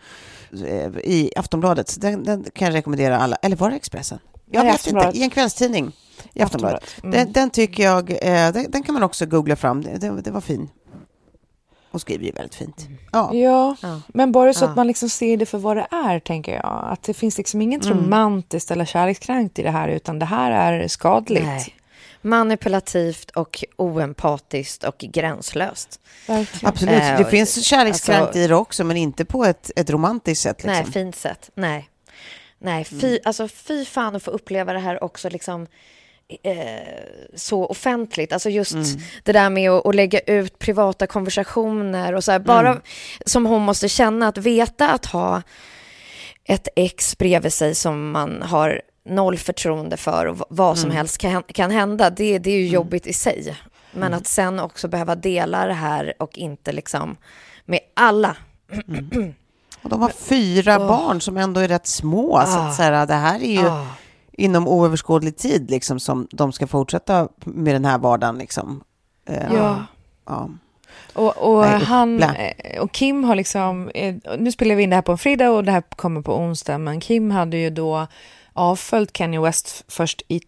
[0.51, 2.01] eh, i Aftonbladet.
[2.01, 3.35] Den, den, kan jag rekommendera alla.
[3.35, 4.19] Eller var det Expressen?
[4.51, 5.11] Jag vet inte.
[5.13, 5.93] I en kvällstidning
[6.33, 6.95] i Aftonbladet.
[7.03, 7.11] Mm.
[7.11, 9.81] Den, den, tycker jag, eh, den, den, kan man också googla fram.
[9.81, 10.69] Det, det var fin.
[11.91, 12.85] Hon skriver ju väldigt fint.
[12.87, 12.97] Mm.
[13.11, 14.01] Ja, ja, ja.
[14.07, 14.69] men bara så ja.
[14.69, 16.87] att man liksom ser det för vad det är, tänker jag.
[16.91, 17.97] Att det finns liksom inget mm.
[17.97, 21.45] romantiskt eller kärlekskrankt i det här, utan det här är skadligt.
[21.45, 21.75] Nej.
[22.21, 25.99] Manipulativt och oempatiskt och gränslöst.
[26.27, 26.69] Verkligen.
[26.69, 30.43] Absolut, det äh, finns kärlekskrankt alltså, i det också, men inte på ett, ett romantiskt
[30.43, 30.63] sätt.
[30.63, 30.71] Liksom.
[30.71, 31.49] Nej, fint sätt.
[31.55, 31.89] Nej.
[32.59, 33.19] Nej, fy, mm.
[33.25, 35.67] alltså, fy fan att få uppleva det här också liksom
[36.43, 36.53] eh,
[37.35, 38.33] så offentligt.
[38.33, 38.85] Alltså just mm.
[39.23, 42.81] det där med att, att, lägga ut privata konversationer och så här, bara mm.
[43.25, 45.41] som hon måste känna att veta att ha
[46.43, 50.97] ett ex bredvid sig som man har noll förtroende för och vad som mm.
[50.97, 52.73] helst kan, kan hända, det, det är ju mm.
[52.73, 53.57] jobbigt i sig.
[53.91, 54.17] Men mm.
[54.17, 57.17] att sen också behöva dela det här och inte liksom
[57.65, 58.35] med alla.
[59.81, 60.87] Och de har fyra oh.
[60.87, 62.37] barn som ändå är rätt små.
[62.37, 62.45] Ah.
[62.45, 63.87] Så att, så här, det här är ju ah.
[64.37, 68.37] Inom oöverskådlig tid liksom, som de ska fortsätta med den här vardagen.
[68.37, 68.83] Liksom.
[69.29, 69.85] Uh, ja.
[70.25, 70.49] ja.
[71.13, 74.95] Och, och Nej, han eh, och Kim har liksom, eh, nu spelar vi in det
[74.95, 78.07] här på en fredag och det här kommer på onsdag, men Kim hade ju då
[78.53, 80.41] avföljt Kanye West först i,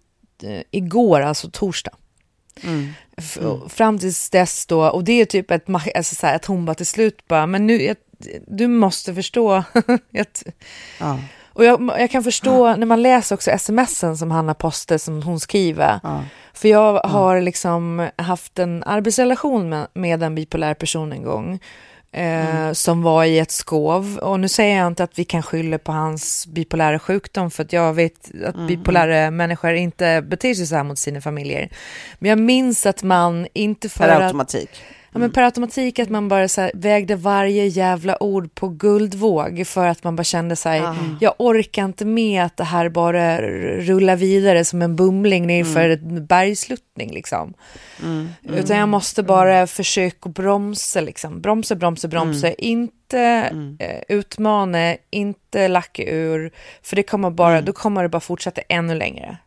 [0.72, 1.92] igår, alltså torsdag.
[2.64, 2.94] Mm.
[3.40, 3.70] Mm.
[3.70, 6.76] Fram tills dess då, och det är typ ett, alltså så här, att hon bara
[6.76, 7.96] till slut bara, men nu, jag,
[8.48, 9.52] du måste förstå.
[10.20, 10.44] att,
[11.00, 11.20] ja.
[11.60, 12.76] Och jag, jag, kan förstå ja.
[12.76, 16.00] när man läser också smsen som Hanna Poste som hon skriver.
[16.04, 16.24] Ja.
[16.54, 21.60] För jag har liksom haft en arbetsrelation med, med en bipolär person en gång.
[22.12, 22.76] Eh, mm.
[22.76, 24.18] Som var i ett skov.
[24.18, 27.52] Och nu säger jag inte att vi kan skylla på hans bipolära sjukdom.
[27.52, 28.68] För att jag vet att mm.
[28.68, 31.70] bipolära människor inte beter sig så här mot sina familjer.
[32.20, 34.70] Men jag minns att man inte för per automatik.
[34.70, 38.68] Att, Ja, men per automatik att man bara så här, vägde varje jävla ord på
[38.68, 41.18] guldvåg för att man bara kände så här, mm.
[41.20, 43.42] jag orkar inte med att det här bara
[43.82, 46.18] rullar vidare som en bumling nerför mm.
[46.18, 47.54] en bergsluttning liksom.
[48.04, 48.30] Mm.
[48.44, 49.68] Utan jag måste bara mm.
[49.68, 52.56] försöka bromsa liksom, bromsa, bromsa, bromsa, mm.
[52.58, 53.78] inte mm.
[53.80, 58.96] eh, utmana, inte lacka ur, för det kommer bara, då kommer det bara fortsätta ännu
[58.96, 59.38] längre.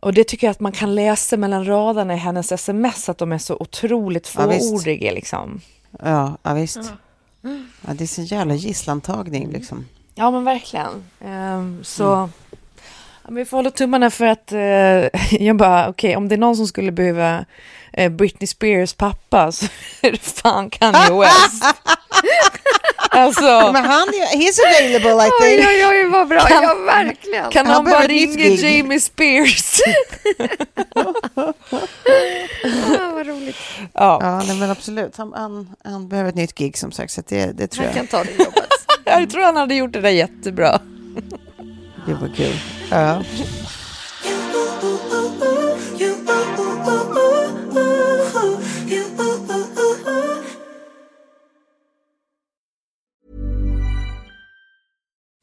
[0.00, 3.32] Och det tycker jag att man kan läsa mellan raderna i hennes sms, att de
[3.32, 5.08] är så otroligt fåordiga.
[5.08, 5.60] Ja, liksom.
[6.02, 6.92] ja, ja, visst.
[7.86, 9.86] Ja, det är så jävla gisslantagning liksom.
[10.14, 11.04] Ja, men verkligen.
[11.20, 12.30] Um, så mm.
[13.24, 16.38] ja, vi får hålla tummarna för att uh, jag bara, okej, okay, om det är
[16.38, 17.44] någon som skulle behöva
[17.96, 19.66] Britney Spears pappa så
[20.02, 21.64] är det fan Kanye West.
[23.10, 23.70] Alltså.
[23.72, 25.60] Men han, he's available I think.
[25.60, 26.40] Oj, oj, oj, vad bra.
[26.40, 27.50] Kan, ja, verkligen.
[27.50, 29.80] Kan han, han bara ringa Jamie Spears?
[30.94, 31.52] ah,
[33.14, 33.56] vad roligt.
[33.94, 35.16] Ja, ja nej, men absolut.
[35.16, 38.00] Han, han, han, behöver ett nytt gig som sagt, så det, det tror han jag.
[38.00, 38.68] Han kan ta det jobbet.
[39.04, 40.80] jag tror han hade gjort det där jättebra.
[42.06, 42.58] det var kul.
[42.90, 43.22] Ja.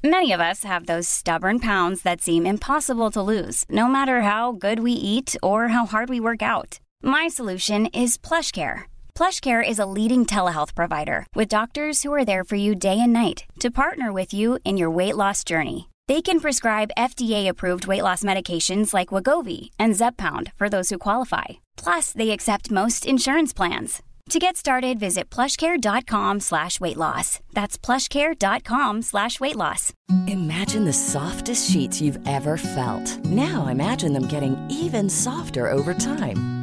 [0.05, 4.51] Many of us have those stubborn pounds that seem impossible to lose, no matter how
[4.51, 6.79] good we eat or how hard we work out.
[7.01, 8.83] My solution is PlushCare.
[9.15, 13.13] PlushCare is a leading telehealth provider with doctors who are there for you day and
[13.13, 15.89] night to partner with you in your weight loss journey.
[16.09, 21.63] They can prescribe FDA-approved weight loss medications like Wagovi and Zepbound for those who qualify.
[21.77, 24.03] Plus, they accept most insurance plans.
[24.29, 27.39] To get started, visit plushcare.com slash weight loss.
[27.53, 29.93] That's plushcare.com slash weight loss.
[30.27, 33.25] Imagine the softest sheets you've ever felt.
[33.25, 36.62] Now imagine them getting even softer over time.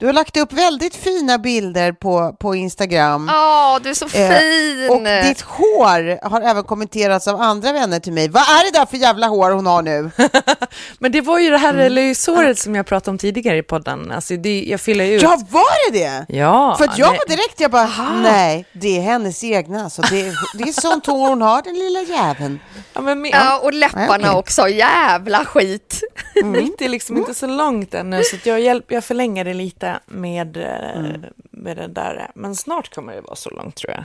[0.00, 3.30] Du har lagt upp väldigt fina bilder på, på Instagram.
[3.34, 4.90] Åh, du är så Eh, fin!
[4.90, 8.28] Och ditt hår har även kommenterats av andra vänner till mig.
[8.28, 10.10] Vad är det där för jävla hår hon har nu?
[10.98, 11.92] Men det var ju det här Mm.
[11.92, 14.10] löshåret som jag pratade om tidigare i podden.
[14.12, 15.22] Alltså det, jag fyller ut.
[15.22, 16.26] Ja, var det det?
[16.36, 17.90] Ja, För att jag det- var direkt, jag bara,
[18.22, 19.90] nej, det är hennes egna.
[19.90, 20.22] Så det,
[20.54, 22.60] det är sånt hår hon har, den lilla jäveln.
[22.94, 24.30] Ja, men med, Ja, och läpparna Ja, okej.
[24.38, 24.68] också.
[24.68, 26.00] Jävla skit!
[26.44, 29.87] Mitt är liksom inte så långt ännu, så att jag, hjälp, jag förlänger det lite
[30.06, 31.24] med, mm.
[31.50, 32.30] med det där.
[32.34, 34.04] Men snart kommer det vara så långt tror jag.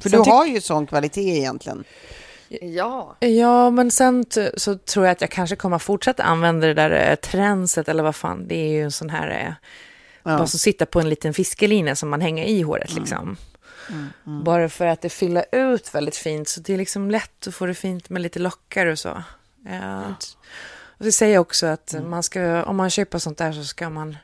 [0.00, 1.84] För Sen du har ju sån kvalitet egentligen.
[2.60, 3.16] Ja.
[3.20, 4.24] Ja, men sen
[4.56, 8.02] så tror jag att jag kanske kommer att fortsätta använda det där eh, tränset eller
[8.02, 9.52] vad fan, det är ju en sån här, eh,
[10.36, 13.36] bara som sitter på en liten fiskelina som man hänger i håret liksom.
[14.24, 17.66] Bara för att det fyller ut väldigt fint, så det är liksom lätt att få
[17.66, 19.22] det fint med lite lockar och så.
[19.68, 20.02] Ja.
[20.98, 24.16] Och det säger också att man ska, om man köper sånt där så ska man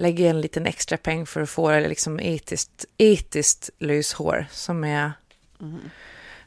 [0.00, 5.12] lägga en liten extra peng för att få liksom etiskt, etiskt löshår som är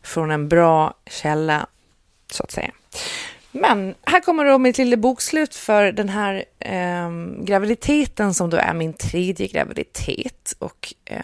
[0.03, 1.67] från en bra källa,
[2.31, 2.71] så att säga.
[3.51, 8.73] Men här kommer då mitt lilla bokslut för den här ehm, graviditeten som då är
[8.73, 10.55] min tredje graviditet.
[10.59, 11.19] Och eh,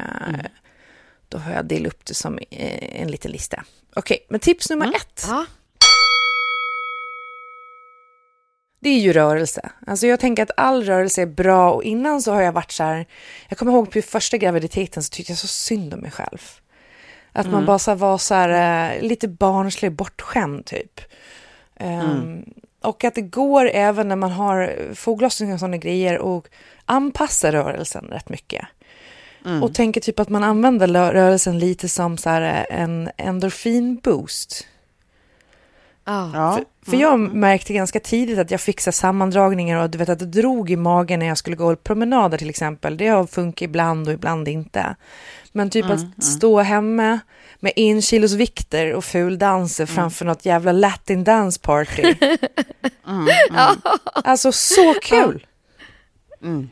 [1.30, 3.64] då har jag delat upp det som eh, en liten lista.
[3.96, 5.26] Okej, men tips nummer ett.
[5.28, 5.46] Ja.
[8.80, 9.70] Det är ju rörelse.
[9.88, 12.84] Alltså jag tänker att all rörelse är bra och innan så har jag varit så
[12.84, 13.06] här,
[13.50, 16.42] jag kommer ihåg på första graviditeten så tyckte jag så synd om mig själv.
[17.32, 21.02] Att man bara så var så här eh, lite barnslig, bortskämd typ.
[21.80, 22.44] Ehm,
[22.82, 26.48] Och att det går även när man har foglossning och sådana grejer och
[26.86, 28.66] anpassa rörelsen rätt mycket.
[29.64, 34.68] Och tänker typ att man använder rörelsen lite som så här eh, en endorfinboost.
[36.10, 36.32] Ja.
[36.34, 36.54] Ja.
[36.56, 40.26] För, för jag märkte ganska tidigt att jag här sammandragningar och du vet att det
[40.26, 42.98] drog i magen när jag skulle gå promenader till exempel.
[42.98, 44.96] Det har funkat ibland och ibland inte.
[45.52, 47.20] Men typ att stå hemma
[47.60, 52.16] med en kilos vikter och fuldanser framför något jävla latin dance party.
[54.14, 55.46] Alltså så kul!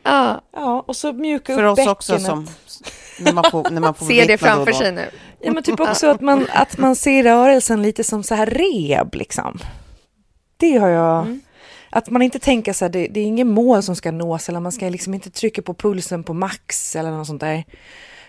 [0.02, 0.42] Ja.
[0.52, 2.26] Ja, och så mjuka För upp oss också bäckenet.
[2.66, 2.84] som,
[3.18, 4.78] när man får, när man får Se det framför då.
[4.78, 5.10] sig nu.
[5.40, 9.14] Ja, men typ också att man, att man ser rörelsen lite som så här reb
[9.14, 9.58] liksom.
[10.56, 11.38] Det har jag...
[11.90, 14.60] Att man inte tänker så här, det, det är ingen mål som ska nås eller
[14.60, 17.64] man ska liksom inte trycka på pulsen på max eller något sånt där.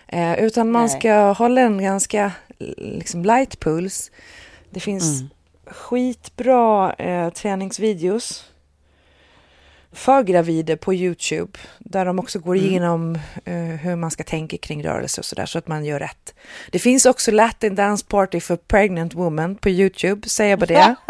[0.06, 1.00] Eh, utan man Nej.
[1.00, 2.32] ska hålla en ganska
[2.76, 4.10] liksom light puls.
[4.70, 5.22] Det finns
[5.66, 8.49] skitbra eh, träningsvideos
[9.92, 14.84] för gravida på Youtube där de också går igenom eh, hur man ska tänka kring
[14.84, 16.34] rörelse och sådär så att man gör rätt.
[16.70, 20.94] Det finns också Latin Dance Party för Pregnant Woman på Youtube, säger jag bara det.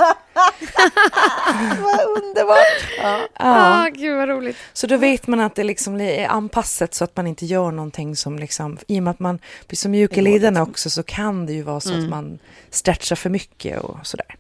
[1.80, 2.84] Vad underbart!
[3.02, 3.20] Ja.
[3.34, 4.56] Ah, gud vad roligt.
[4.72, 8.16] Så då vet man att det liksom är anpassat så att man inte gör någonting
[8.16, 11.46] som liksom, i och med att man blir så mjuk i lederna också så kan
[11.46, 12.38] det ju vara så att man
[12.70, 14.36] stretchar för mycket och sådär.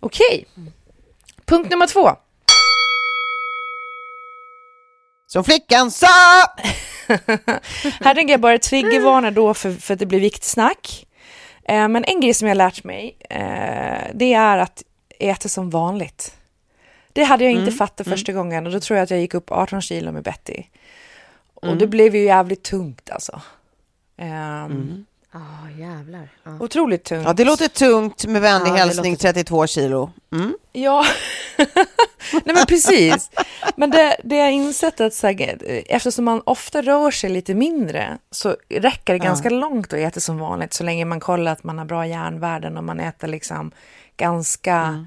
[0.00, 0.46] Okej,
[1.44, 2.10] punkt nummer två.
[5.30, 6.06] Som flickan sa!
[8.00, 11.06] Här tänker jag bara triggervarna då för, för att det blir viktsnack.
[11.64, 14.82] Eh, men en grej som jag har lärt mig, eh, det är att
[15.18, 16.34] äta som vanligt.
[17.12, 19.50] Det hade jag inte fattat första gången och då tror jag att jag gick upp
[19.52, 20.62] 18 kilo med Betty.
[21.54, 23.40] Och det blev ju jävligt tungt alltså.
[24.18, 26.28] Um, Ja, jävlar.
[26.44, 26.56] Ja.
[26.60, 27.24] Otroligt tungt.
[27.26, 30.10] Ja, det låter tungt med vänlig Ja, hälsning, låter- 32 kilo.
[30.32, 30.54] Mm.
[30.72, 31.04] Ja,
[32.32, 33.30] nej men precis.
[33.76, 38.18] Men det, det jag insett att så här, eftersom man ofta rör sig lite mindre
[38.30, 41.78] så räcker det ganska långt att äta som vanligt så länge man kollar att man
[41.78, 43.70] har bra järnvärden och man äter liksom
[44.16, 45.06] ganska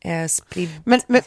[0.00, 0.70] eh, spridd.
[0.84, 1.22] Men, men,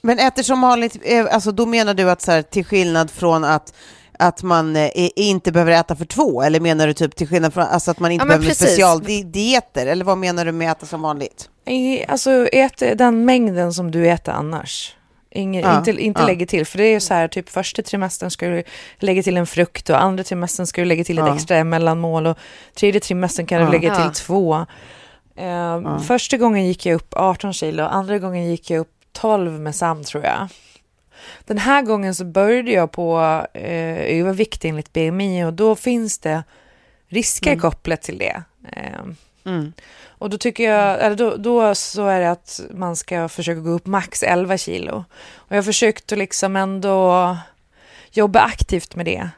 [0.00, 3.44] men äter som vanligt, eh, alltså då menar du att så här, till skillnad från
[3.44, 3.74] att
[4.18, 7.64] att man eh, inte behöver äta för två, eller menar du typ till skillnad från
[7.64, 8.68] alltså att man inte Ja, behöver precis.
[8.68, 11.50] specialdieter, eller vad menar du med äta som vanligt?
[11.66, 14.94] I- Alltså ät den mängden som du äter annars.
[15.30, 16.26] Ingen, Ja, inte inte ja.
[16.26, 18.62] lägga till, för det är ju så här, typ första trimestern ska du
[18.98, 21.34] lägga till en frukt och andra trimestern ska du lägga till ett Ja.
[21.34, 22.38] extra mellanmål och
[22.76, 23.70] tredje trimestern kan du Ja.
[23.72, 24.02] lägga Ja.
[24.10, 24.66] till två.
[25.36, 29.74] Eh, Första gången gick jag upp 18 kilo, andra gången gick jag upp 12 med
[29.74, 30.48] Sam tror jag.
[31.44, 33.18] Den här gången så började jag på
[33.54, 36.42] eh, övervikt enligt BMI och då finns det
[37.08, 37.60] risker Mm.
[37.60, 38.42] kopplat till det.
[38.72, 39.00] Eh,
[39.44, 39.72] Mm.
[40.08, 43.70] och då tycker jag, eller då, då så är det att man ska försöka gå
[43.70, 45.04] upp max 11 kilo.
[45.34, 47.36] Och jag har försökt att liksom ändå
[48.12, 49.30] jobba aktivt med det.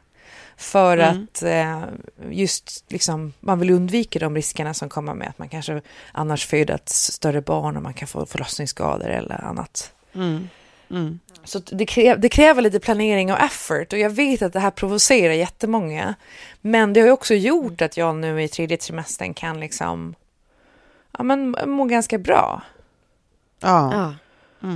[0.56, 1.26] För Mm.
[1.34, 1.82] att eh,
[2.30, 5.80] just liksom, man vill undvika de riskerna som kommer med att man kanske
[6.12, 9.92] annars föder ett större barn och man kan få förlossningsskador eller annat.
[10.14, 10.48] Mm.
[10.90, 11.20] Mm.
[11.44, 14.70] Så det, kräv, det kräver lite planering och effort och jag vet att det här
[14.70, 16.14] provocerar jättemånga.
[16.60, 20.14] Men det har ju också gjort att jag nu i tredje trimestern kan liksom
[21.18, 22.62] ja, men må ganska bra.
[23.60, 23.92] Ja.
[23.92, 24.14] Ja.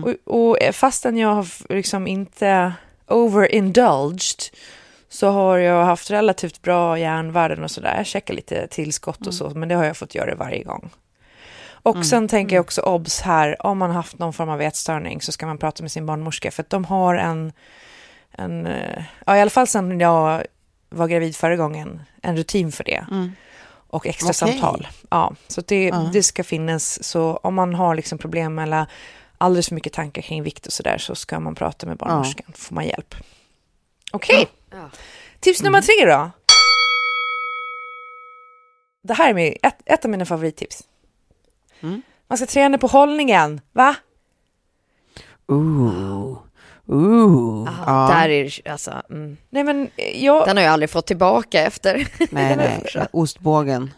[0.05, 2.73] Och, och fastän jag har liksom inte
[3.09, 4.41] overindulged
[5.09, 7.97] så har jag haft relativt bra järnvärden och sådär.
[7.97, 10.91] Jag checkar lite tillskott och så, men det har jag fått göra varje gång.
[11.85, 15.21] Och sen tänker jag också obs här, om man har haft någon form av ätstörning
[15.21, 17.53] så ska man prata med sin barnmorska för att de har en,
[18.33, 20.45] en eh, ja i alla fall sen jag
[20.91, 23.07] var gravid förra gången, en rutin för det.
[23.11, 23.33] Mm.
[23.89, 24.35] Och extra Okej.
[24.35, 24.89] samtal.
[25.11, 26.11] Ja, så det, Ja.
[26.13, 27.03] det ska finnas.
[27.05, 28.87] Så om man har liksom problem eller
[29.39, 32.53] alldeles för mycket tankar kring vikt och sådär så ska man prata med barnmorskan.
[32.55, 33.15] Får man hjälp.
[34.13, 34.47] Okej.
[34.71, 34.91] Ja.
[35.41, 36.31] Tips nummer tre då.
[39.03, 40.83] Det här är min, ett, ett av mina favorittips.
[41.83, 42.03] Mm.
[42.29, 43.97] Man ska träna på hållningen, va?
[45.47, 46.39] Ooh.
[46.87, 47.69] Ooh.
[47.69, 49.37] Aha, Där är det, alltså, mm.
[49.51, 52.09] Nej men eh, jag, Den har jag aldrig fått tillbaka efter.
[52.31, 53.07] Nej, nej.
[53.13, 53.91] Ostbågen.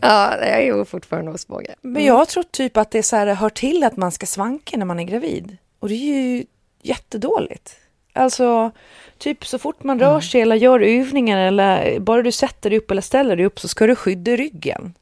[0.00, 1.74] ja, jag är ju fortfarande ostbåge.
[1.80, 4.76] men jag trott typ att det är så här, hör till att man ska svanka
[4.76, 5.56] när man är gravid.
[5.78, 6.44] Och det är ju
[6.82, 7.76] jättedåligt.
[8.12, 8.70] Alltså,
[9.18, 12.90] typ så fort man rör sig eller gör övningar eller bara du sätter dig upp
[12.90, 14.94] eller ställer dig upp så ska du skydda ryggen.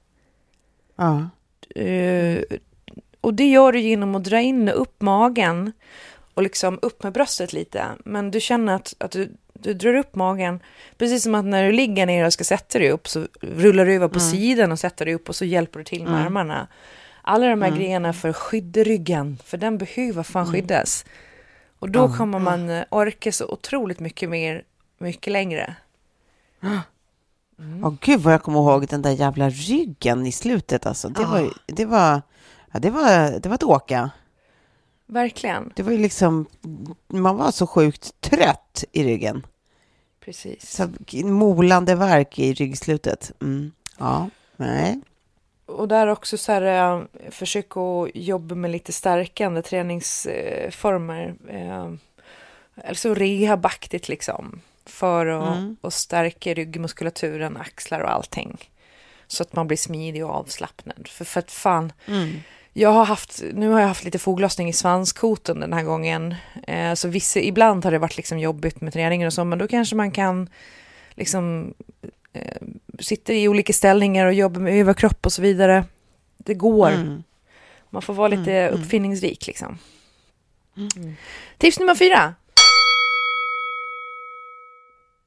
[0.96, 1.28] Ja.
[1.74, 2.42] Eh,
[3.20, 5.72] och det gör du genom att dra in upp magen
[6.34, 7.84] och liksom upp med bröstet lite.
[8.04, 10.60] Men du känner att, att du, du drar upp magen,
[10.98, 13.94] precis som att när du ligger ner och ska sätta dig upp så rullar du
[13.94, 16.68] över på sidan och sätter dig upp och så hjälper du till med armarna.
[17.22, 21.04] Alla de här grejerna för att skydda ryggen, för den behöver fan skyddas.
[21.78, 24.62] Och då kommer man orka så otroligt mycket mer,
[24.98, 25.76] mycket längre.
[27.58, 31.08] Åh gud vad jag kommer ihåg den där jävla ryggen i slutet alltså.
[31.08, 32.22] Det var ju, det var,
[32.72, 34.10] ja, det var, det var ett åka.
[35.06, 35.72] Verkligen.
[35.76, 36.46] Det var ju liksom,
[37.08, 39.46] man var så sjukt trött i ryggen.
[40.24, 40.70] Precis.
[40.70, 40.88] Så
[41.24, 43.32] molande verk i ryggslutet.
[43.40, 43.72] Mm.
[43.98, 45.00] Ja, nej.
[45.66, 51.34] Och där också så här, eh, försök att jobba med lite stärkande träningsformer.
[52.88, 54.60] Alltså rehabaktigt liksom.
[54.86, 55.76] För att, Mm.
[55.82, 58.58] att stärka ryggmuskulaturen, axlar och allting.
[59.26, 61.08] Så att man blir smidig och avslappnad.
[61.08, 62.40] För, för att fan, Mm.
[62.72, 66.34] jag har haft, nu har jag haft lite foglossning i svanskoten den här gången.
[66.66, 69.68] Eh, så vissa, ibland har det varit liksom jobbigt med träningen och så, men då
[69.68, 70.48] kanske man kan
[71.14, 71.74] liksom
[72.32, 72.62] eh,
[72.98, 75.84] sitta i olika ställningar och jobba med överkropp och så vidare.
[76.36, 76.90] Det går.
[76.90, 77.22] Mm.
[77.90, 78.80] Man får vara lite Mm, mm.
[78.82, 79.78] uppfinningsrik liksom.
[80.76, 81.16] Mm.
[81.58, 82.34] Tips nummer fyra.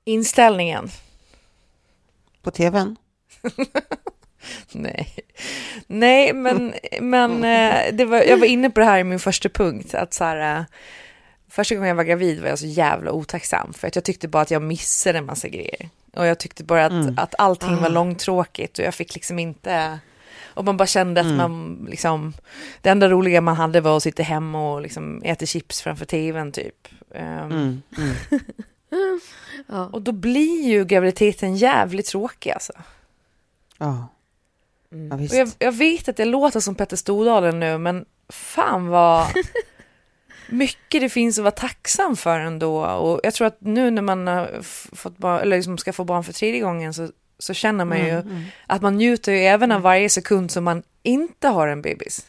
[0.07, 0.89] Inställningen.
[2.41, 2.95] På tvn?
[4.71, 5.15] Nej,
[5.87, 9.49] Nej men, men eh, det var, jag var inne på det här i min första
[9.49, 9.93] punkt.
[9.95, 10.65] Att så här, eh,
[11.49, 13.73] första gången jag var gravid var jag så jävla otacksam.
[13.73, 15.89] För att jag tyckte bara att jag missade en massa grejer.
[16.15, 17.15] Och jag tyckte bara att, Mm.
[17.17, 19.99] att allting var långtråkigt och jag fick liksom inte...
[20.53, 22.33] Och man bara kände att man liksom...
[22.81, 26.51] Det enda roliga man hade var att sitta hemma och liksom äta chips framför tvn
[26.51, 26.87] typ.
[27.15, 27.81] Mm.
[27.97, 28.15] Mm.
[29.67, 29.89] Ja.
[29.93, 32.73] Och då blir ju graviditeten jävligt tråkig alltså.
[33.77, 34.07] Ja.
[35.09, 35.33] ja, visst.
[35.33, 39.27] Och jag, jag vet att det låter som Petter Stordalen nu, men fan vad
[40.49, 42.85] mycket det finns att vara tacksam för ändå.
[42.85, 44.61] Och jag tror att nu när man har
[44.95, 48.09] fått barn, eller liksom ska få barn för tredje gången så, så känner man ju
[48.09, 48.43] Mm, mm.
[48.67, 52.25] att man njuter ju även av varje sekund som man inte har en bebis.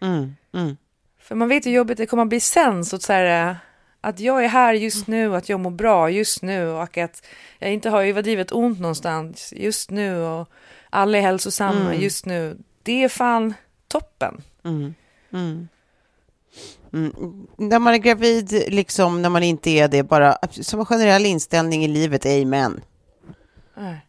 [0.00, 0.36] Mm.
[0.52, 0.76] Mm.
[1.18, 3.56] För man vet hur jobbigt det kommer att bli sen, så att, så här, äh,
[4.00, 7.26] att jag är här just nu, att jag mår bra just nu och att
[7.58, 10.48] jag inte har överdrivet ont någonstans just nu och
[10.90, 12.00] alla är hälsosamma Mm.
[12.00, 12.58] just nu.
[12.82, 13.54] Det är fan
[13.88, 14.42] toppen.
[14.64, 14.94] Mm.
[15.32, 15.68] Mm.
[16.92, 17.46] Mm.
[17.56, 21.84] När man är gravid, liksom när man inte är det, bara som en generell inställning
[21.84, 22.80] i livet, amen.
[23.76, 24.05] Nej.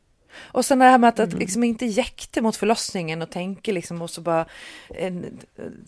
[0.57, 4.01] Och sen det här med att, att liksom inte jäkta mot förlossningen och tänka liksom
[4.01, 4.45] och så bara
[4.89, 5.39] en,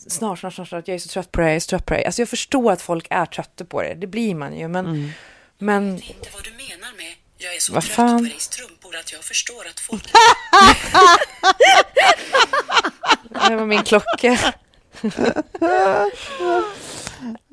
[0.08, 1.94] snart, snart, snart, snart, jag är så trött på det, jag är så trött på
[1.94, 2.06] det.
[2.06, 5.12] Alltså jag förstår att folk är trötta på det, det blir man ju, men,
[5.58, 8.18] men inte vad du menar med jag är så Vad trött fan?
[8.18, 10.12] på dig strumpor att jag förstår att folk
[13.48, 14.38] det var min klocka.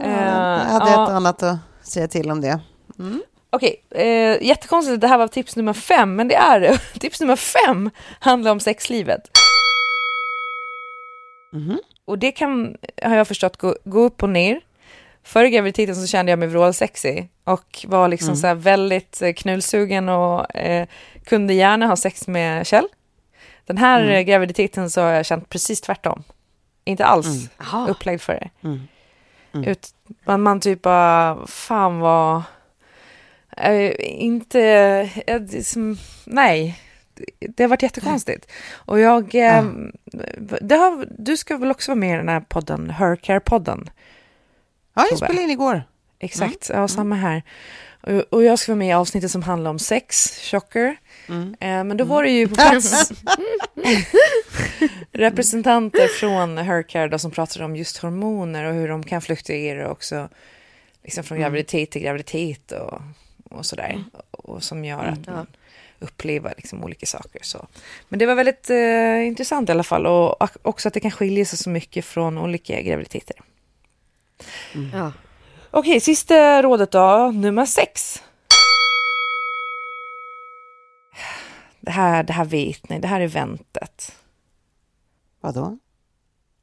[0.03, 1.03] Eh, Jag hade ja.
[1.03, 2.59] ett annat att säga till om det.
[2.99, 3.21] Mm.
[3.57, 6.77] Okej, eh, jättekonstigt att det här var tips nummer fem, men det är det.
[6.99, 7.89] Tips nummer fem
[8.19, 9.21] handlar om sexlivet.
[11.51, 11.79] Mhm.
[12.05, 14.61] Och det kan, har jag förstått, gå, gå upp och ner.
[15.23, 18.35] Före graviditeten så kände jag mig vrålsexig och var liksom Mm.
[18.37, 20.87] så här väldigt eh, knullsugen och eh,
[21.25, 22.87] kunde gärna ha sex med Kjell.
[23.65, 24.25] Den här Mm.
[24.25, 26.23] graviditeten så har jag känt precis tvärtom.
[26.85, 27.27] Inte alls
[27.73, 27.87] Mm.
[27.89, 28.49] Upplagd för det.
[28.67, 28.87] Mm.
[29.53, 29.67] Mm.
[29.69, 29.87] Ut,
[30.25, 32.41] man, man typ bara, fan vad...
[33.57, 34.59] Eh, inte...
[35.27, 36.79] är som, nej,
[37.39, 38.51] det har varit jättekonstigt.
[38.71, 39.31] Och jag...
[40.61, 43.89] Det har, du ska väl också vara med i den här podden, Hercare-podden?
[44.93, 45.83] Ja, jag spelade in igår.
[46.19, 47.43] Exakt, ja, samma här.
[48.01, 50.97] Och, och jag ska vara med i avsnittet som handlar om sex, chocker.
[51.29, 51.87] Mm.
[51.87, 53.11] Men då var det ju på plats
[55.11, 60.29] representanter från Hercare då, som pratade om just hormoner och hur de kan fluktuera också
[61.03, 63.01] liksom från graviditet till graviditet och,
[63.49, 64.03] och sådär.
[64.31, 65.47] Och som gör att man
[65.99, 67.39] upplever liksom olika saker.
[67.43, 67.67] Så.
[68.09, 71.45] Men det var väldigt eh, intressant i alla fall och också att det kan skilja
[71.45, 73.35] sig så mycket från olika graviditeter.
[74.93, 75.11] Ja.
[75.71, 78.23] Okej, sista rådet då, nummer sex.
[81.79, 84.15] Det här, det här vet ni, det här är väntet.
[85.41, 85.77] Vadå?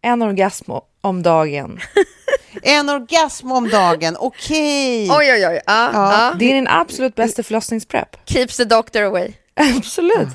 [0.01, 1.80] En orgasm om dagen.
[2.62, 5.11] En orgasm om dagen, okej.
[5.11, 5.61] Oj, oj, oj.
[5.66, 6.34] Ja, ja.
[6.38, 8.16] Det är din absolut bästa förlossningsprepp.
[8.26, 9.32] Keeps the doctor away.
[9.76, 10.28] Absolut.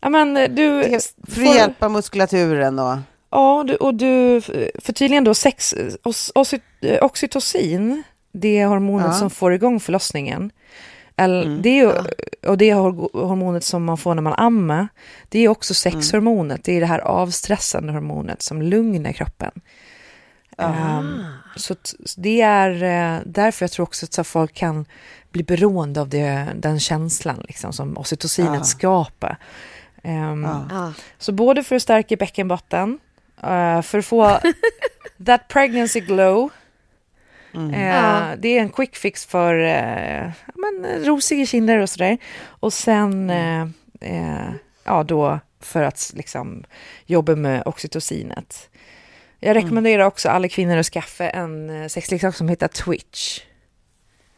[0.00, 0.82] Ja, men du...
[0.82, 2.96] Det- För får- att hjälpa muskulaturen och...
[3.30, 4.40] Ja, du, och du,
[4.78, 6.58] för tydligen då sex, os, oxy,
[7.00, 8.02] oxytocin,
[8.32, 9.12] det är hormonet Ja.
[9.12, 10.50] som får igång förlossningen.
[11.16, 11.62] Eller, Mm.
[11.62, 11.92] det är ju,
[12.50, 14.88] Och det hormonet som man får när man ammar.
[15.28, 19.50] Det är också sexhormonet, det är det här avstressande hormonet som lugnar kroppen.
[20.58, 21.24] Ehm,
[21.56, 21.74] så
[22.16, 24.84] det är eh, därför jag tror också att folk kan
[25.30, 28.64] bli beroende av det, den känslan liksom, som oxytocinet Ja.
[28.64, 29.36] skapar.
[30.02, 30.36] Ja.
[30.70, 30.92] Ja.
[31.18, 32.98] så både för att stärka bäckenbotten,
[33.42, 34.38] eh, för att få
[35.26, 36.50] that pregnancy glow.
[37.54, 37.74] Mm.
[37.74, 38.36] eh, Ja.
[38.38, 42.18] Det är en quick fix för eh, men, rosiga kinder och sådär.
[42.44, 43.62] Och sen, eh,
[44.00, 44.50] eh,
[44.84, 46.64] ja då för att liksom
[47.06, 48.68] jobba med oxytocinet.
[49.40, 53.40] Jag rekommenderar också alla kvinnor att skaffa en eh, sexleksak som heter Twitch.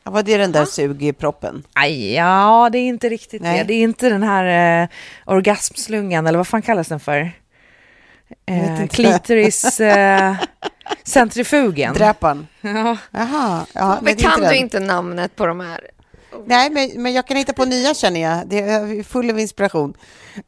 [0.04, 1.62] Ja, Vad är den där sugproppen?
[1.72, 3.58] Aj, ja, det är inte riktigt Nej.
[3.58, 3.64] det.
[3.64, 4.88] Det är inte den här eh,
[5.26, 7.32] orgasmslungan, eller vad fan kallas den för?
[8.46, 8.96] Eh, inte.
[8.96, 10.34] klitoris eh,
[11.04, 11.94] centrifugen.
[11.94, 12.46] Dräpan?
[12.60, 12.96] Ja.
[13.10, 13.66] Jaha.
[13.72, 14.50] Ja, Men det kan den.
[14.50, 15.80] du inte namnet på de här?
[16.46, 18.48] Nej, men, men jag kan hitta på nya känner jag.
[18.48, 19.94] Det är full av inspiration.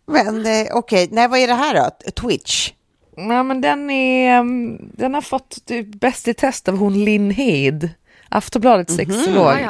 [0.07, 2.11] Men eh, okej, nej vad är det här då?
[2.13, 2.73] Twitch?
[3.17, 7.31] Ja, men den är, mm, den har fått typ bäst i test av hon Linn
[7.31, 7.91] Hed,
[8.29, 9.47] Aftonbladets sexolog.
[9.47, 9.61] Ja,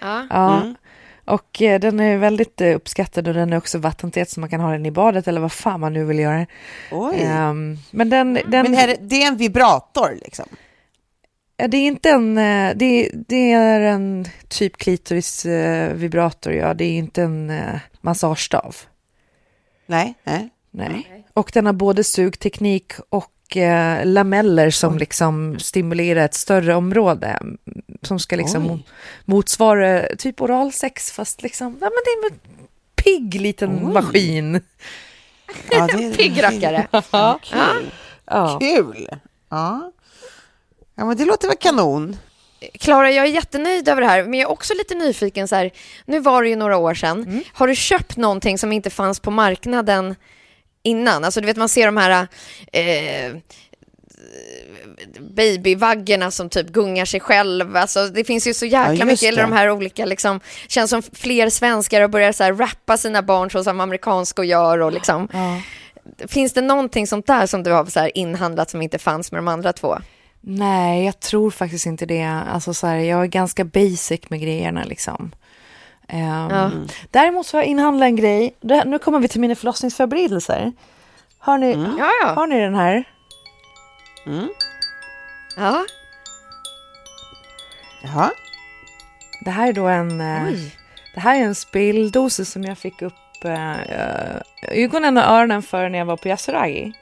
[0.00, 0.26] ja.
[0.30, 0.62] Ja.
[0.62, 0.74] Mm.
[1.24, 4.60] Och eh, den är väldigt eh, uppskattad och den är också vattentet så man kan
[4.60, 6.46] ha den i badet eller vad fan man nu vill göra.
[6.90, 7.20] Oj.
[7.20, 10.46] Ehm, men den, den, Men är det, är en vibrator liksom?
[11.56, 16.74] Ja, det är inte en, eh, det, det är en typ klitoris eh, vibrator, ja.
[16.74, 17.52] Det är inte en
[18.00, 18.76] massagestav.
[19.86, 20.50] Nej, nej.
[20.72, 21.26] Nej.
[21.34, 27.26] Och den har både sugteknik och eh, lameller som liksom stimulerar ett större område.
[27.26, 27.58] mm,
[28.02, 28.70] Som ska liksom Oj.
[28.70, 28.82] mo-
[29.24, 32.38] motsvara typ oralsex fast liksom, ja men det är en
[32.96, 33.92] pigg liten Oj.
[33.92, 34.60] maskin.
[35.70, 36.86] Ja, det är- Pigg rackare.
[37.10, 37.90] Ja, kul.
[38.26, 38.58] Ja.
[38.60, 39.08] Kul.
[39.50, 39.92] Ja.
[40.94, 42.16] ja, men det låter väl kanon.
[42.80, 45.48] Klara, jag är jättenöjd över det här, men jag är också lite nyfiken.
[45.48, 45.70] Så här,
[46.06, 47.44] nu var det ju några år sedan.
[47.52, 50.14] Har du köpt någonting som inte fanns på marknaden
[50.82, 51.24] innan?
[51.24, 52.26] Alltså, du vet, man ser de här
[52.72, 53.36] eh,
[55.20, 57.76] babyvaggerna som typ gungar sig själv.
[57.76, 61.02] Alltså, det finns ju så jäkla Ja, mycket, eller de här olika, liksom, känns som
[61.02, 64.78] fler svenskar har börjat så här, rappa sina barn så som amerikanska gör.
[64.78, 65.28] Och, liksom.
[65.32, 65.60] Ja.
[66.28, 69.48] Finns det någonting sånt där som du har så inhandlat som inte fanns med de
[69.48, 69.98] andra två?
[70.40, 72.40] Nej, jag tror faktiskt inte det.
[72.52, 75.32] Alltså så här, jag är ganska basic med grejerna liksom.
[76.12, 76.70] Ehm, Ja.
[77.10, 78.54] Däremot så har jag inhandlat en grej.
[78.60, 80.72] Det, här- nu kommer vi till mina förlossningsförberedelser.
[81.38, 82.28] Har ni, Ja, ja.
[82.32, 83.04] har ni den här?
[84.26, 84.48] Mm.
[85.56, 85.84] ja.
[88.02, 88.30] Jaha.
[89.44, 90.76] Det här är då en, eh, Oj.
[91.14, 95.88] det här är en speldosa som jag fick upp eh, eh, ögonen och öronen för
[95.88, 96.92] när jag var på Yasuragi.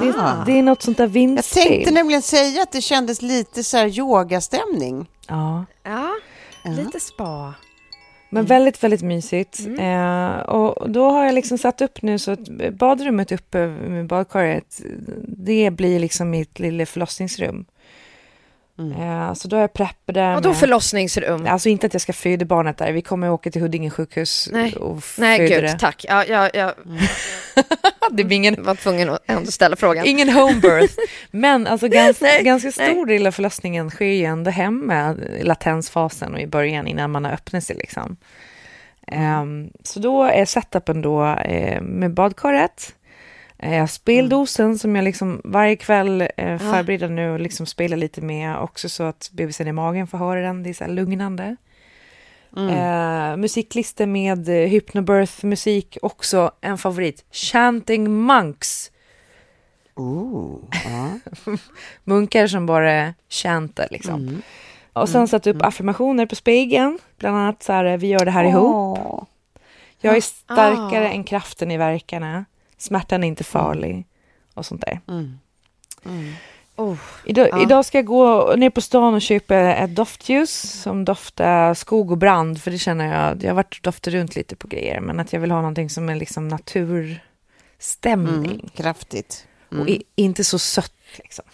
[0.00, 0.44] Det, Ah.
[0.46, 1.62] det är något sånt där Jag vindspel.
[1.62, 5.06] tänkte nämligen säga att det kändes lite så här yogastämning.
[5.28, 5.64] Ja.
[5.82, 6.08] Ja,
[6.64, 7.54] lite spa.
[8.30, 9.60] Men väldigt, väldigt mysigt.
[9.78, 14.80] Eh, och då har jag liksom satt upp nu så att badrummet uppe med badkaret,
[15.22, 17.64] det blir liksom mitt lilla förlossningsrum.
[18.92, 20.36] Eh, så då är jag preppad där.
[20.36, 21.46] Och då med- förlossningsrum?
[21.46, 22.92] Alltså inte att jag ska föda barnet där.
[22.92, 25.78] Vi kommer åka till Huddinge sjukhus Nej, och Nej föda gud, det.
[25.78, 26.04] tack.
[26.08, 26.72] Ja, jag, jag
[28.10, 30.06] det blir ingen, var tvungen att ändå ställa frågan.
[30.06, 30.94] ingen home birth.
[31.30, 32.90] Men alltså ganska, Nej, ganska nej.
[32.90, 37.32] stor del av förlossningen sker ju ändå hemma, latensfasen och i början innan man har
[37.32, 38.16] öppnat sig liksom.
[39.06, 42.94] Ehm, så då är setupen då eh, med badkaret,
[43.62, 48.56] eh, speldosen som jag liksom varje kväll eh, förbereder nu och liksom spelar lite med
[48.58, 51.56] också så att bebisen i magen får höra den, det är så lugnande.
[52.56, 57.24] Eh, musiklistor med eh, hypnobirth-musik, också en favorit.
[57.30, 58.90] Chanting Monks.
[59.94, 61.18] Ooh, ja.
[62.04, 64.42] Munkar som bara chantar liksom.
[64.92, 68.44] Och sen satt upp affirmationer på spegeln, bland annat så här, vi gör det här
[68.44, 68.98] ihop.
[68.98, 69.24] Åh.
[70.00, 71.12] Jag är starkare Ah.
[71.12, 72.44] än kraften i verkarna.
[72.82, 74.06] Smärtan är inte farlig.
[74.54, 75.00] Och sånt där.
[76.76, 77.62] Oh, Idag, Ja.
[77.62, 82.18] idag ska jag gå ner på stan och köpa ett doftljus som doftar skog och
[82.18, 82.62] brand.
[82.62, 85.00] För det känner jag, jag har varit doftat runt lite på grejer.
[85.00, 88.44] Men att jag vill ha någonting som är liksom naturstämning.
[88.44, 89.46] Mm, kraftigt.
[89.80, 91.44] Och i, inte så sött liksom.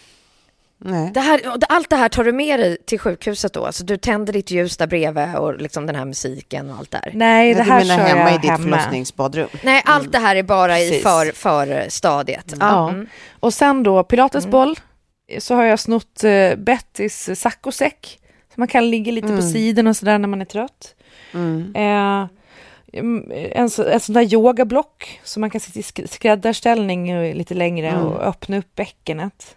[0.81, 1.11] Nej.
[1.15, 3.67] det här, allt det här tar du med dig till sjukhuset då?
[3.67, 7.11] Alltså du tänder ditt ljus där bredvid och liksom den här musiken och allt där?
[7.15, 8.63] Nej, det du här menar kör hemma jag i ditt hemma.
[8.63, 9.49] förlossningsbadrum?
[9.63, 11.03] Nej, allt det här är bara i Precis.
[11.03, 12.45] för, för stadiet.
[12.51, 12.57] Ja.
[12.61, 12.89] Ja.
[12.89, 13.07] Mm.
[13.41, 14.77] Och sen då pilatesboll.
[15.39, 18.19] Så har jag snott uh, Bettys saccosäck.
[18.55, 20.95] Så man kan ligga lite på sidan och sådär när man är trött.
[21.35, 21.73] Mm.
[21.77, 22.29] Eh,
[22.99, 27.35] mm, en, så- ett sånt där yogablock så man kan sitta i sk- skräddarställning eh,
[27.35, 29.55] lite längre och öppna upp bäckenet.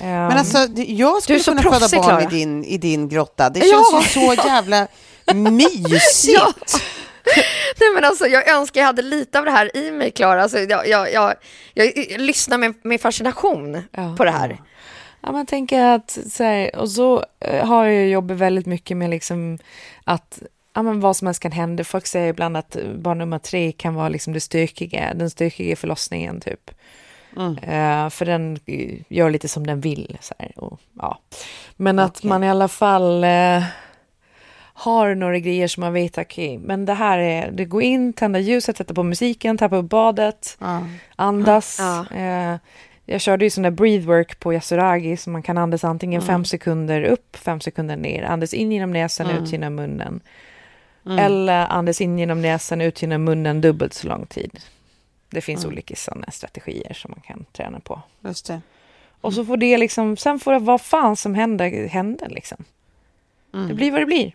[0.00, 2.30] Men alltså, det- jag skulle kunna föda proffsig, barn i Klara.
[2.30, 3.50] din, i din grotta.
[3.50, 4.86] Det Ja, känns ju så jävla
[5.34, 6.34] mysigt.
[6.34, 6.52] Ja.
[7.80, 10.42] Nej men alltså jag önskar jag hade lite av det här i mig Klara.
[10.42, 11.34] Alltså, jag, jag, jag,
[11.74, 14.14] jag, lyssnar med, med fascination Ja.
[14.16, 14.60] på det här.
[15.20, 19.10] Ja, man tänker att så här, och så eh, har jag jobbat väldigt mycket med
[19.10, 19.58] liksom
[20.04, 20.42] att
[20.74, 21.84] ja, men vad som helst kan hända.
[21.84, 26.40] Folk säger ibland att barn nummer tre kan vara liksom det stökiga, den stökiga förlossningen
[26.40, 26.70] typ.
[27.62, 28.58] Eh, för den
[29.08, 30.16] gör lite som den vill.
[30.20, 31.18] Så här, och, ja.
[31.76, 33.62] Men att man i alla fall eh,
[34.74, 38.38] har några grejer som man vet, okej, men det här är, det går in, tända
[38.38, 40.82] ljuset, sätta på musiken, tappa upp badet, Ja.
[41.16, 41.76] andas.
[41.80, 42.16] Ja.
[42.16, 42.56] Eh,
[43.06, 47.02] jag körde ju sån där breathwork på Yasuragi så man kan andas antingen fem sekunder
[47.02, 50.20] upp, fem sekunder ner, andas in genom näsan, ut genom munnen.
[51.18, 54.58] Eller andas in genom näsan, ut genom munnen dubbelt så lång tid.
[55.30, 58.02] Det finns olika sådana strategier som man kan träna på.
[58.24, 58.60] Just det.
[59.20, 62.64] Och så får det liksom, sen får det vad fan som händer, händer liksom.
[63.68, 64.34] Det blir vad det blir.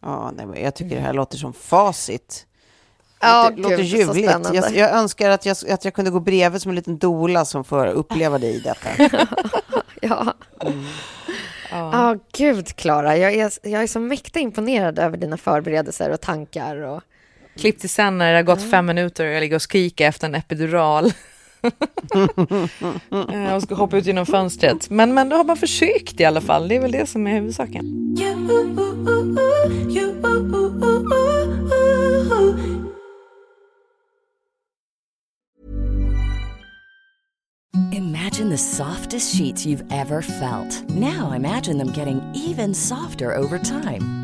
[0.00, 2.46] Ja, nej, men jag tycker det här låter som facit.
[3.20, 4.30] Ja, det låter så ljuvligt.
[4.52, 7.64] Jag, jag önskar att jag, att jag kunde gå bredvid som en liten dola som
[7.64, 8.88] får uppleva det i detta.
[10.00, 10.34] Ja.
[11.70, 16.76] Ja, gud Klara, jag är, jag är så mäkta imponerad över dina förberedelser och tankar.
[16.76, 17.02] Och...
[17.56, 20.26] Klipp till sen när det har gått fem minuter och jag ligger och skriker efter
[20.26, 21.12] en epidural.
[23.32, 24.90] Eh, och ska hoppa ut genom fönstret.
[24.90, 26.68] Men, men då har man försökt i alla fall.
[26.68, 27.84] Det är väl det som är huvudsaken.
[37.92, 40.90] Imagine the softest sheets you've ever felt.
[40.90, 44.23] Now imagine them getting even softer over time.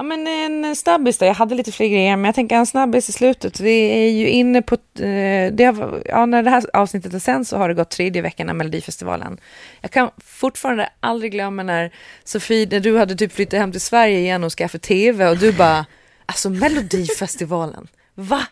[0.00, 1.24] Ja, men en snabbis då.
[1.26, 3.60] Jag hade lite fler grejer, men jag tänker en snabbis i slutet.
[3.60, 4.74] Vi är ju inne på...
[4.74, 8.22] Eh, det har, ja, när det här avsnittet är sen så har det gått tredje
[8.22, 9.40] veckan av Melodifestivalen.
[9.80, 11.90] Jag kan fortfarande aldrig glömma när
[12.24, 15.52] Sofie, när du hade typ flyttat hem till Sverige igen och skaffat tv och du
[15.52, 15.86] bara,
[16.26, 18.42] alltså Melodifestivalen, va?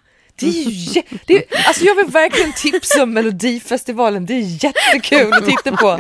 [0.40, 4.26] Det är ju jä- det är, alltså jag vill verkligen tipsa om Melodifestivalen.
[4.26, 5.98] Det är jättekul att titta på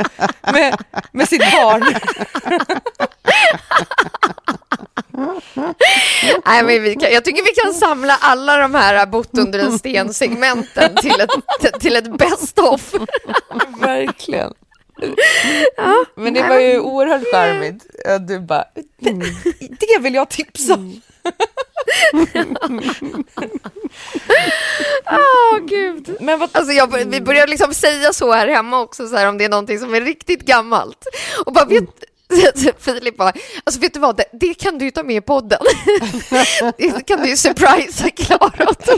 [0.52, 0.76] med,
[1.12, 1.84] med sitt barn.
[6.46, 9.78] Nej, men vi kan, jag tycker vi kan samla alla de här bott under en
[9.78, 12.94] sten-segmenten till ett, till ett best of.
[13.80, 14.52] Verkligen.
[16.14, 17.86] Men det var ju oerhört charmigt.
[18.04, 18.64] Ja, Du bara,
[18.98, 19.12] det,
[19.80, 21.00] det vill jag tipsa om.
[25.10, 26.16] Åh, gud.
[26.20, 29.38] Men vad, Alltså jag, vi börjar liksom säga så här hemma också, så här, om
[29.38, 31.04] det är någonting som är riktigt gammalt.
[31.46, 31.84] Och bara vet,
[32.78, 33.32] Filip bara,
[33.64, 35.58] alltså vet du vad, det, det kan du ju ta med i podden.
[36.78, 38.76] det kan du ju surprisa Klara och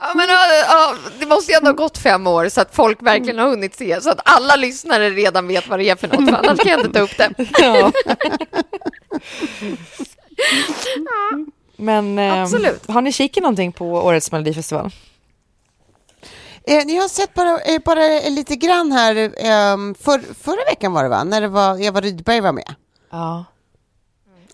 [0.00, 0.28] ja, men,
[0.68, 3.74] ja, det måste ju ändå ha gått fem år så att folk verkligen har hunnit
[3.74, 6.70] se, så att alla lyssnare redan vet vad det är för något, för annars kan
[6.70, 7.30] jag inte ta upp det.
[7.58, 7.92] ja.
[11.76, 12.48] Men eh,
[12.88, 14.90] har ni kikat någonting på årets Melodifestival?
[16.68, 21.02] Eh, ni har sett bara, eh, bara lite grann här, eh, för, förra veckan var
[21.02, 21.24] det va?
[21.24, 22.74] När det var Eva Rydberg var med.
[23.10, 23.44] Ja.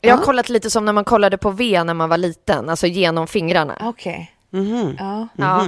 [0.00, 2.86] Jag har kollat lite som när man kollade på V när man var liten, alltså
[2.86, 3.78] genom fingrarna.
[3.80, 4.30] Okej.
[4.50, 4.96] Mhm.
[4.98, 5.28] Ja.
[5.36, 5.66] Ja.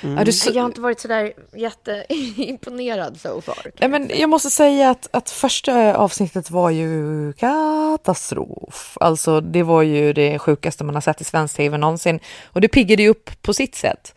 [0.00, 3.70] Ja, du, Jag har inte varit sådär jätteimponerad so far.
[3.80, 8.96] Nej, men jag måste säga att, att första avsnittet var ju katastrof.
[9.00, 12.20] Alltså det var ju det sjukaste man har sett i svensk tv någonsin.
[12.44, 14.14] Och det piggade ju upp på sitt sätt.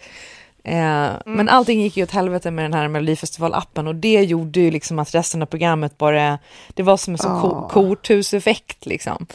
[0.66, 4.72] Eh, Men allting gick ju åt helvete med den här Melodifestival-appen och det gjorde ju
[4.72, 6.40] liksom att resten av programmet bara,
[6.74, 9.26] det var som en sån ko- korthuseffekt liksom.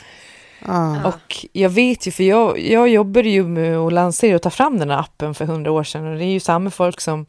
[1.05, 4.79] Och jag vet ju, för jag, jag jobbade ju med att lansera och ta fram
[4.79, 7.27] den här appen för hundra år sedan och det är ju samma folk som...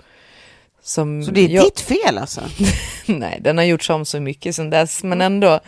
[0.81, 2.41] som Så det är jag, ditt fel alltså?
[3.05, 5.59] Nej, den har gjorts om så mycket sedan dess, men ändå.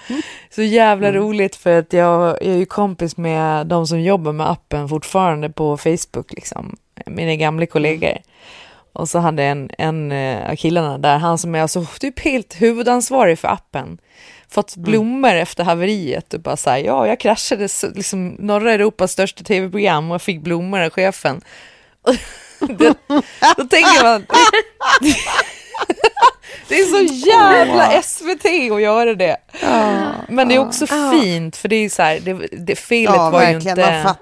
[0.55, 4.49] Så jävla roligt för att jag, jag är ju kompis med de som jobbar med
[4.49, 6.75] appen fortfarande på Facebook, liksom.
[7.05, 8.17] Mina gamla kollegor.
[8.93, 12.61] Och så hade en, en eh, av killarna där, han som är alltså typ helt
[12.61, 13.97] huvudansvarig för appen,
[14.49, 19.11] fått blommor efter haveriet och bara så här, ja, jag kraschade så- liksom norra Europas
[19.11, 21.41] största tv-program och jag fick blommor av chefen.
[22.59, 22.93] det,
[23.57, 24.25] då tänker man,
[26.67, 29.37] det är så jävla SVT att göra det.
[30.29, 33.41] Men det är också fint, för det är så här, det, det, felet Ja, var
[33.41, 33.79] ju verkligen.
[33.79, 33.91] inte...
[33.91, 34.19] Man fatt...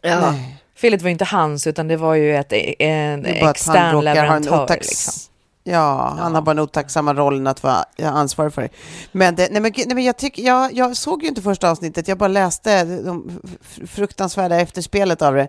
[0.00, 0.30] Ja.
[0.30, 0.56] Nej.
[0.82, 4.64] Felet var ju inte hans, utan det var ju ett, en extern leverantör.
[4.64, 4.88] otax...
[4.88, 5.32] Liksom.
[5.64, 8.68] Ja, han har bara den otacksamma rollen att vara ansvarig för det.
[9.12, 12.08] Men, det, nej, men, nej, men jag, tyck, jag, jag såg ju inte första avsnittet,
[12.08, 13.40] jag bara läste de
[13.86, 15.48] fruktansvärda efterspelet av det.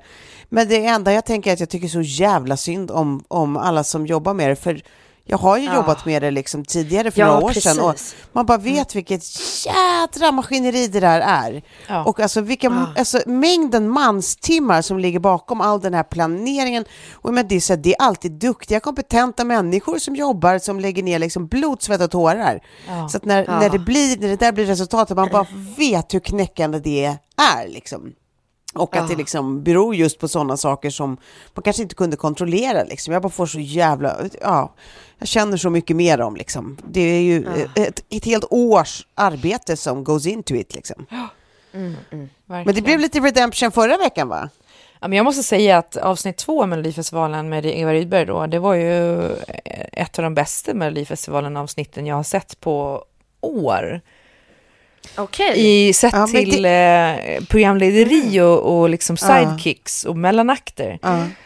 [0.50, 3.84] Men det enda jag tänker är att jag tycker så jävla synd om, om alla
[3.84, 4.82] som jobbar med det, för
[5.26, 7.64] jag har ju jobbat med det liksom tidigare för Ja, några år precis.
[7.64, 7.96] sedan och
[8.32, 9.24] man bara vet vilket
[9.66, 11.64] jädra maskineri det där är.
[11.88, 12.04] Ja.
[12.04, 16.86] Och alltså, vilka, alltså mängden manstimmar som ligger bakom all den här planeringen.
[17.14, 21.04] Och men det, är så, det är alltid duktiga, kompetenta människor som jobbar, som lägger
[21.04, 22.62] ner liksom blod, svett och tårar.
[23.10, 25.48] Så att när, när, det blir, när det där blir resultatet, man bara
[25.78, 27.06] vet hur knäckande det
[27.38, 27.68] är.
[27.68, 28.14] Liksom.
[28.74, 31.18] Och att det liksom beror just på sådana saker som
[31.54, 32.84] man kanske inte kunde kontrollera.
[32.84, 33.14] Liksom.
[33.14, 34.18] Jag bara får så jävla...
[34.42, 34.74] Ja,
[35.18, 36.78] jag känner så mycket mer om liksom.
[36.88, 37.46] Det är ju
[37.76, 40.76] ett, ett helt års arbete som goes into it.
[40.76, 41.06] Liksom.
[42.46, 44.50] Men det blev lite redemption förra veckan va?
[45.04, 48.60] Ja, men jag måste säga att avsnitt två av Melodifestivalen med Eva Rydberg då, det
[48.60, 49.32] var ju
[49.92, 53.06] ett av de bästa Melodifestivalen-avsnitten jag har sett på
[53.42, 54.02] år.
[55.16, 55.54] Okej.
[55.90, 56.72] I sett Ja, till eh,
[57.50, 61.00] programlederi och, och liksom sidekicks och mellanakter.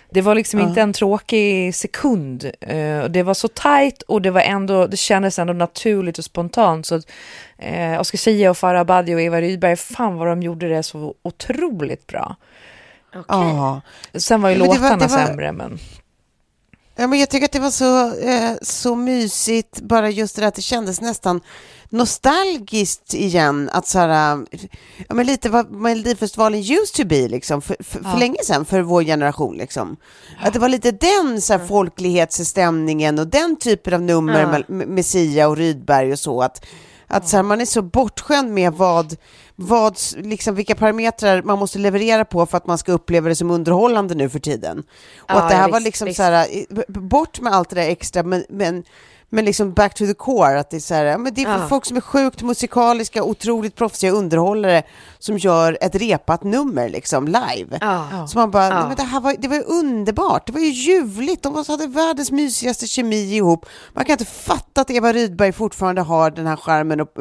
[0.10, 2.51] Det var liksom inte en tråkig sekund.
[2.62, 6.24] Eh, och det var så tajt och det var ändå, det kändes ändå naturligt och
[6.26, 6.86] spontant.
[6.86, 7.03] Så att,
[7.58, 11.14] eh, Oscar Zia och Farah Abadi och Eva Rydberg, fan vad de gjorde det så
[11.24, 12.36] otroligt bra.
[13.28, 13.82] Ja.
[14.14, 15.80] Sen var ju Men det var- låtarna det var- sämre, men...
[17.00, 20.48] Ja, men jag tycker att det var så, eh, så mysigt, bara just det där
[20.48, 21.41] att det kändes nästan
[21.89, 24.38] nostalgiskt igen, att så här,
[25.08, 28.82] ja, men lite vad Melodifestivalen used to be, liksom, för, för, för länge sedan, för
[28.82, 29.58] vår generation.
[29.58, 29.98] Liksom.
[30.41, 35.06] Att det var lite den så här, folklighetsstämningen och den typen av nummer med, med
[35.06, 36.66] Sia och Rydberg och så, att,
[37.08, 39.16] att så här, man är så bortskämd med vad,
[39.60, 43.51] vad, liksom, vilka parametrar man måste leverera på för att man ska uppleva det som
[43.51, 44.80] underhållande nu för tiden.
[44.80, 44.86] Och
[45.28, 46.18] Ja, att det här ja, var visst, liksom visst.
[46.18, 48.84] så här, bort med allt det där extra, men, men,
[49.30, 51.62] Men liksom back to the core, att det är så här, men det är för
[51.62, 51.68] Ja.
[51.68, 54.84] folk som är sjukt musikaliska, otroligt proffsiga underhållare
[55.20, 57.78] som gör ett repat nummer liksom live.
[57.82, 58.28] Ja.
[58.28, 58.88] Så man bara, Ja.
[58.88, 62.32] men det här var, det var ju underbart, det var ju ljuvligt, de hade världens
[62.32, 63.66] mysigaste kemi ihop.
[63.94, 67.14] Man kan inte fatta att Eva Rydberg fortfarande har den här charmen och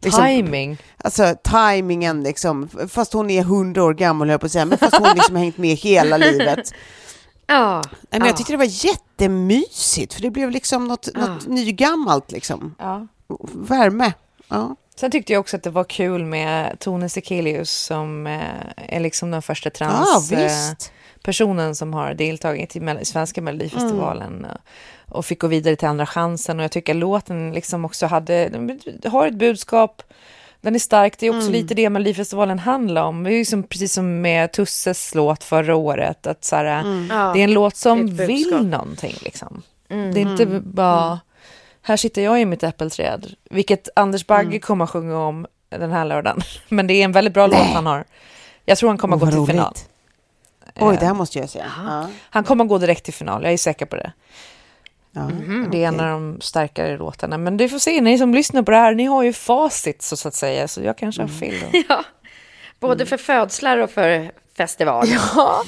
[0.00, 0.78] liksom, Timing.
[1.04, 4.78] Alltså tajmingen liksom, fast hon är hundra år gammal höll jag på att säga, men
[4.78, 6.72] fast hon liksom har hängt med hela livet.
[7.46, 7.82] Ja.
[8.10, 11.20] Men jag tyckte det var jättemysigt, för det blev liksom något, Ja.
[11.20, 12.74] något nygammalt liksom.
[12.78, 13.06] Ja.
[13.52, 14.12] Värme.
[14.48, 14.76] Ja.
[14.96, 18.40] Sen tyckte jag också att det var kul med Tone Sekelius som eh,
[18.76, 24.50] är liksom den första trans Ja, eh, som har deltagit i svenska Melodifestivalen eh,
[25.08, 28.50] och fick gå vidare till Andra chansen och jag tycker låten liksom också hade,
[29.04, 30.02] har ett budskap,
[30.62, 33.22] den är stark, det är också lite det Melodifestivalen handlar om.
[33.22, 37.32] Det är ju som, precis som med Tusses låt förra året, att så här, Ja.
[37.34, 38.28] det är en låt som budskap.
[38.28, 39.62] vill någonting liksom.
[39.88, 41.20] Det är inte bara,
[41.82, 46.04] här sitter jag i mitt äppelträd, vilket Anders Bagge kommer att sjunga om den här
[46.04, 46.40] lördagen.
[46.68, 48.04] Men det är en väldigt bra låt han har.
[48.64, 49.66] Jag tror han kommer att gå till final.
[49.66, 49.88] roligt.
[50.80, 51.72] Oj, det här måste jag säga.
[51.86, 52.08] Ja.
[52.30, 54.12] Han kommer att gå direkt till final, jag är säker på det.
[55.12, 55.30] Ja.
[55.70, 57.38] det är en av de starkare låtarna.
[57.38, 60.16] Men du får se, ni som lyssnar på det här, ni har ju facit så,
[60.16, 60.68] så att säga.
[60.68, 61.78] Så jag kanske har fel då.
[61.88, 62.04] Ja.
[62.80, 65.06] Både för födslar och för festival.
[65.08, 65.62] Ja.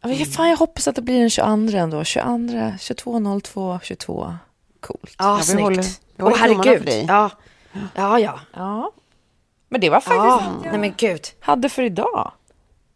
[0.00, 2.04] Ja, men fan, jag hoppas att det blir den 22 ändå.
[2.04, 4.34] 22, 22, 02, 22.
[4.80, 5.14] Coolt.
[5.18, 5.62] Ja, vi snyggt.
[5.62, 5.84] håller-
[6.18, 6.88] Åh, herregud.
[7.08, 7.30] Ja.
[7.94, 8.40] ja, ja.
[8.54, 8.92] Ja.
[9.68, 10.16] Men det var faktiskt
[10.64, 11.20] Ja, nej men gud.
[11.40, 12.32] hade för idag.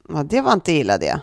[0.09, 1.21] Ja, det var inte illa det.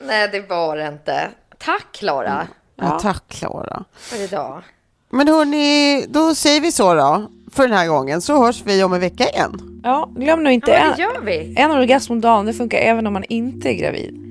[0.00, 1.30] Nej, det var det inte.
[1.58, 2.46] Tack, Klara,
[2.80, 2.98] Ja.
[3.02, 3.84] tack Klara.
[3.98, 4.62] för idag.
[5.10, 8.92] Men hörni, då säger vi så då, för den här gången, så hörs vi om
[8.92, 9.80] en vecka igen.
[9.84, 11.54] Ja, glöm nu inte Ja, en, det gör vi.
[11.58, 12.46] en orgasm om dagen.
[12.46, 14.24] Det funkar även om man inte är gravid.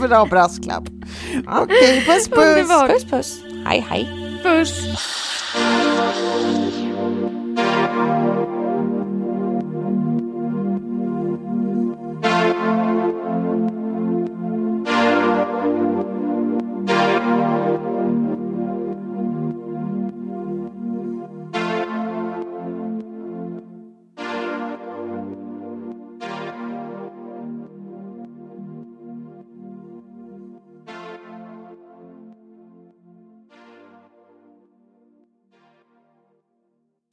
[0.08, 0.84] Bra brasklapp.
[1.62, 2.38] Okej, puss puss.
[2.38, 2.90] Underbart.
[2.90, 3.40] Puss puss.
[3.66, 4.08] Hej hej.
[4.42, 4.72] Puss.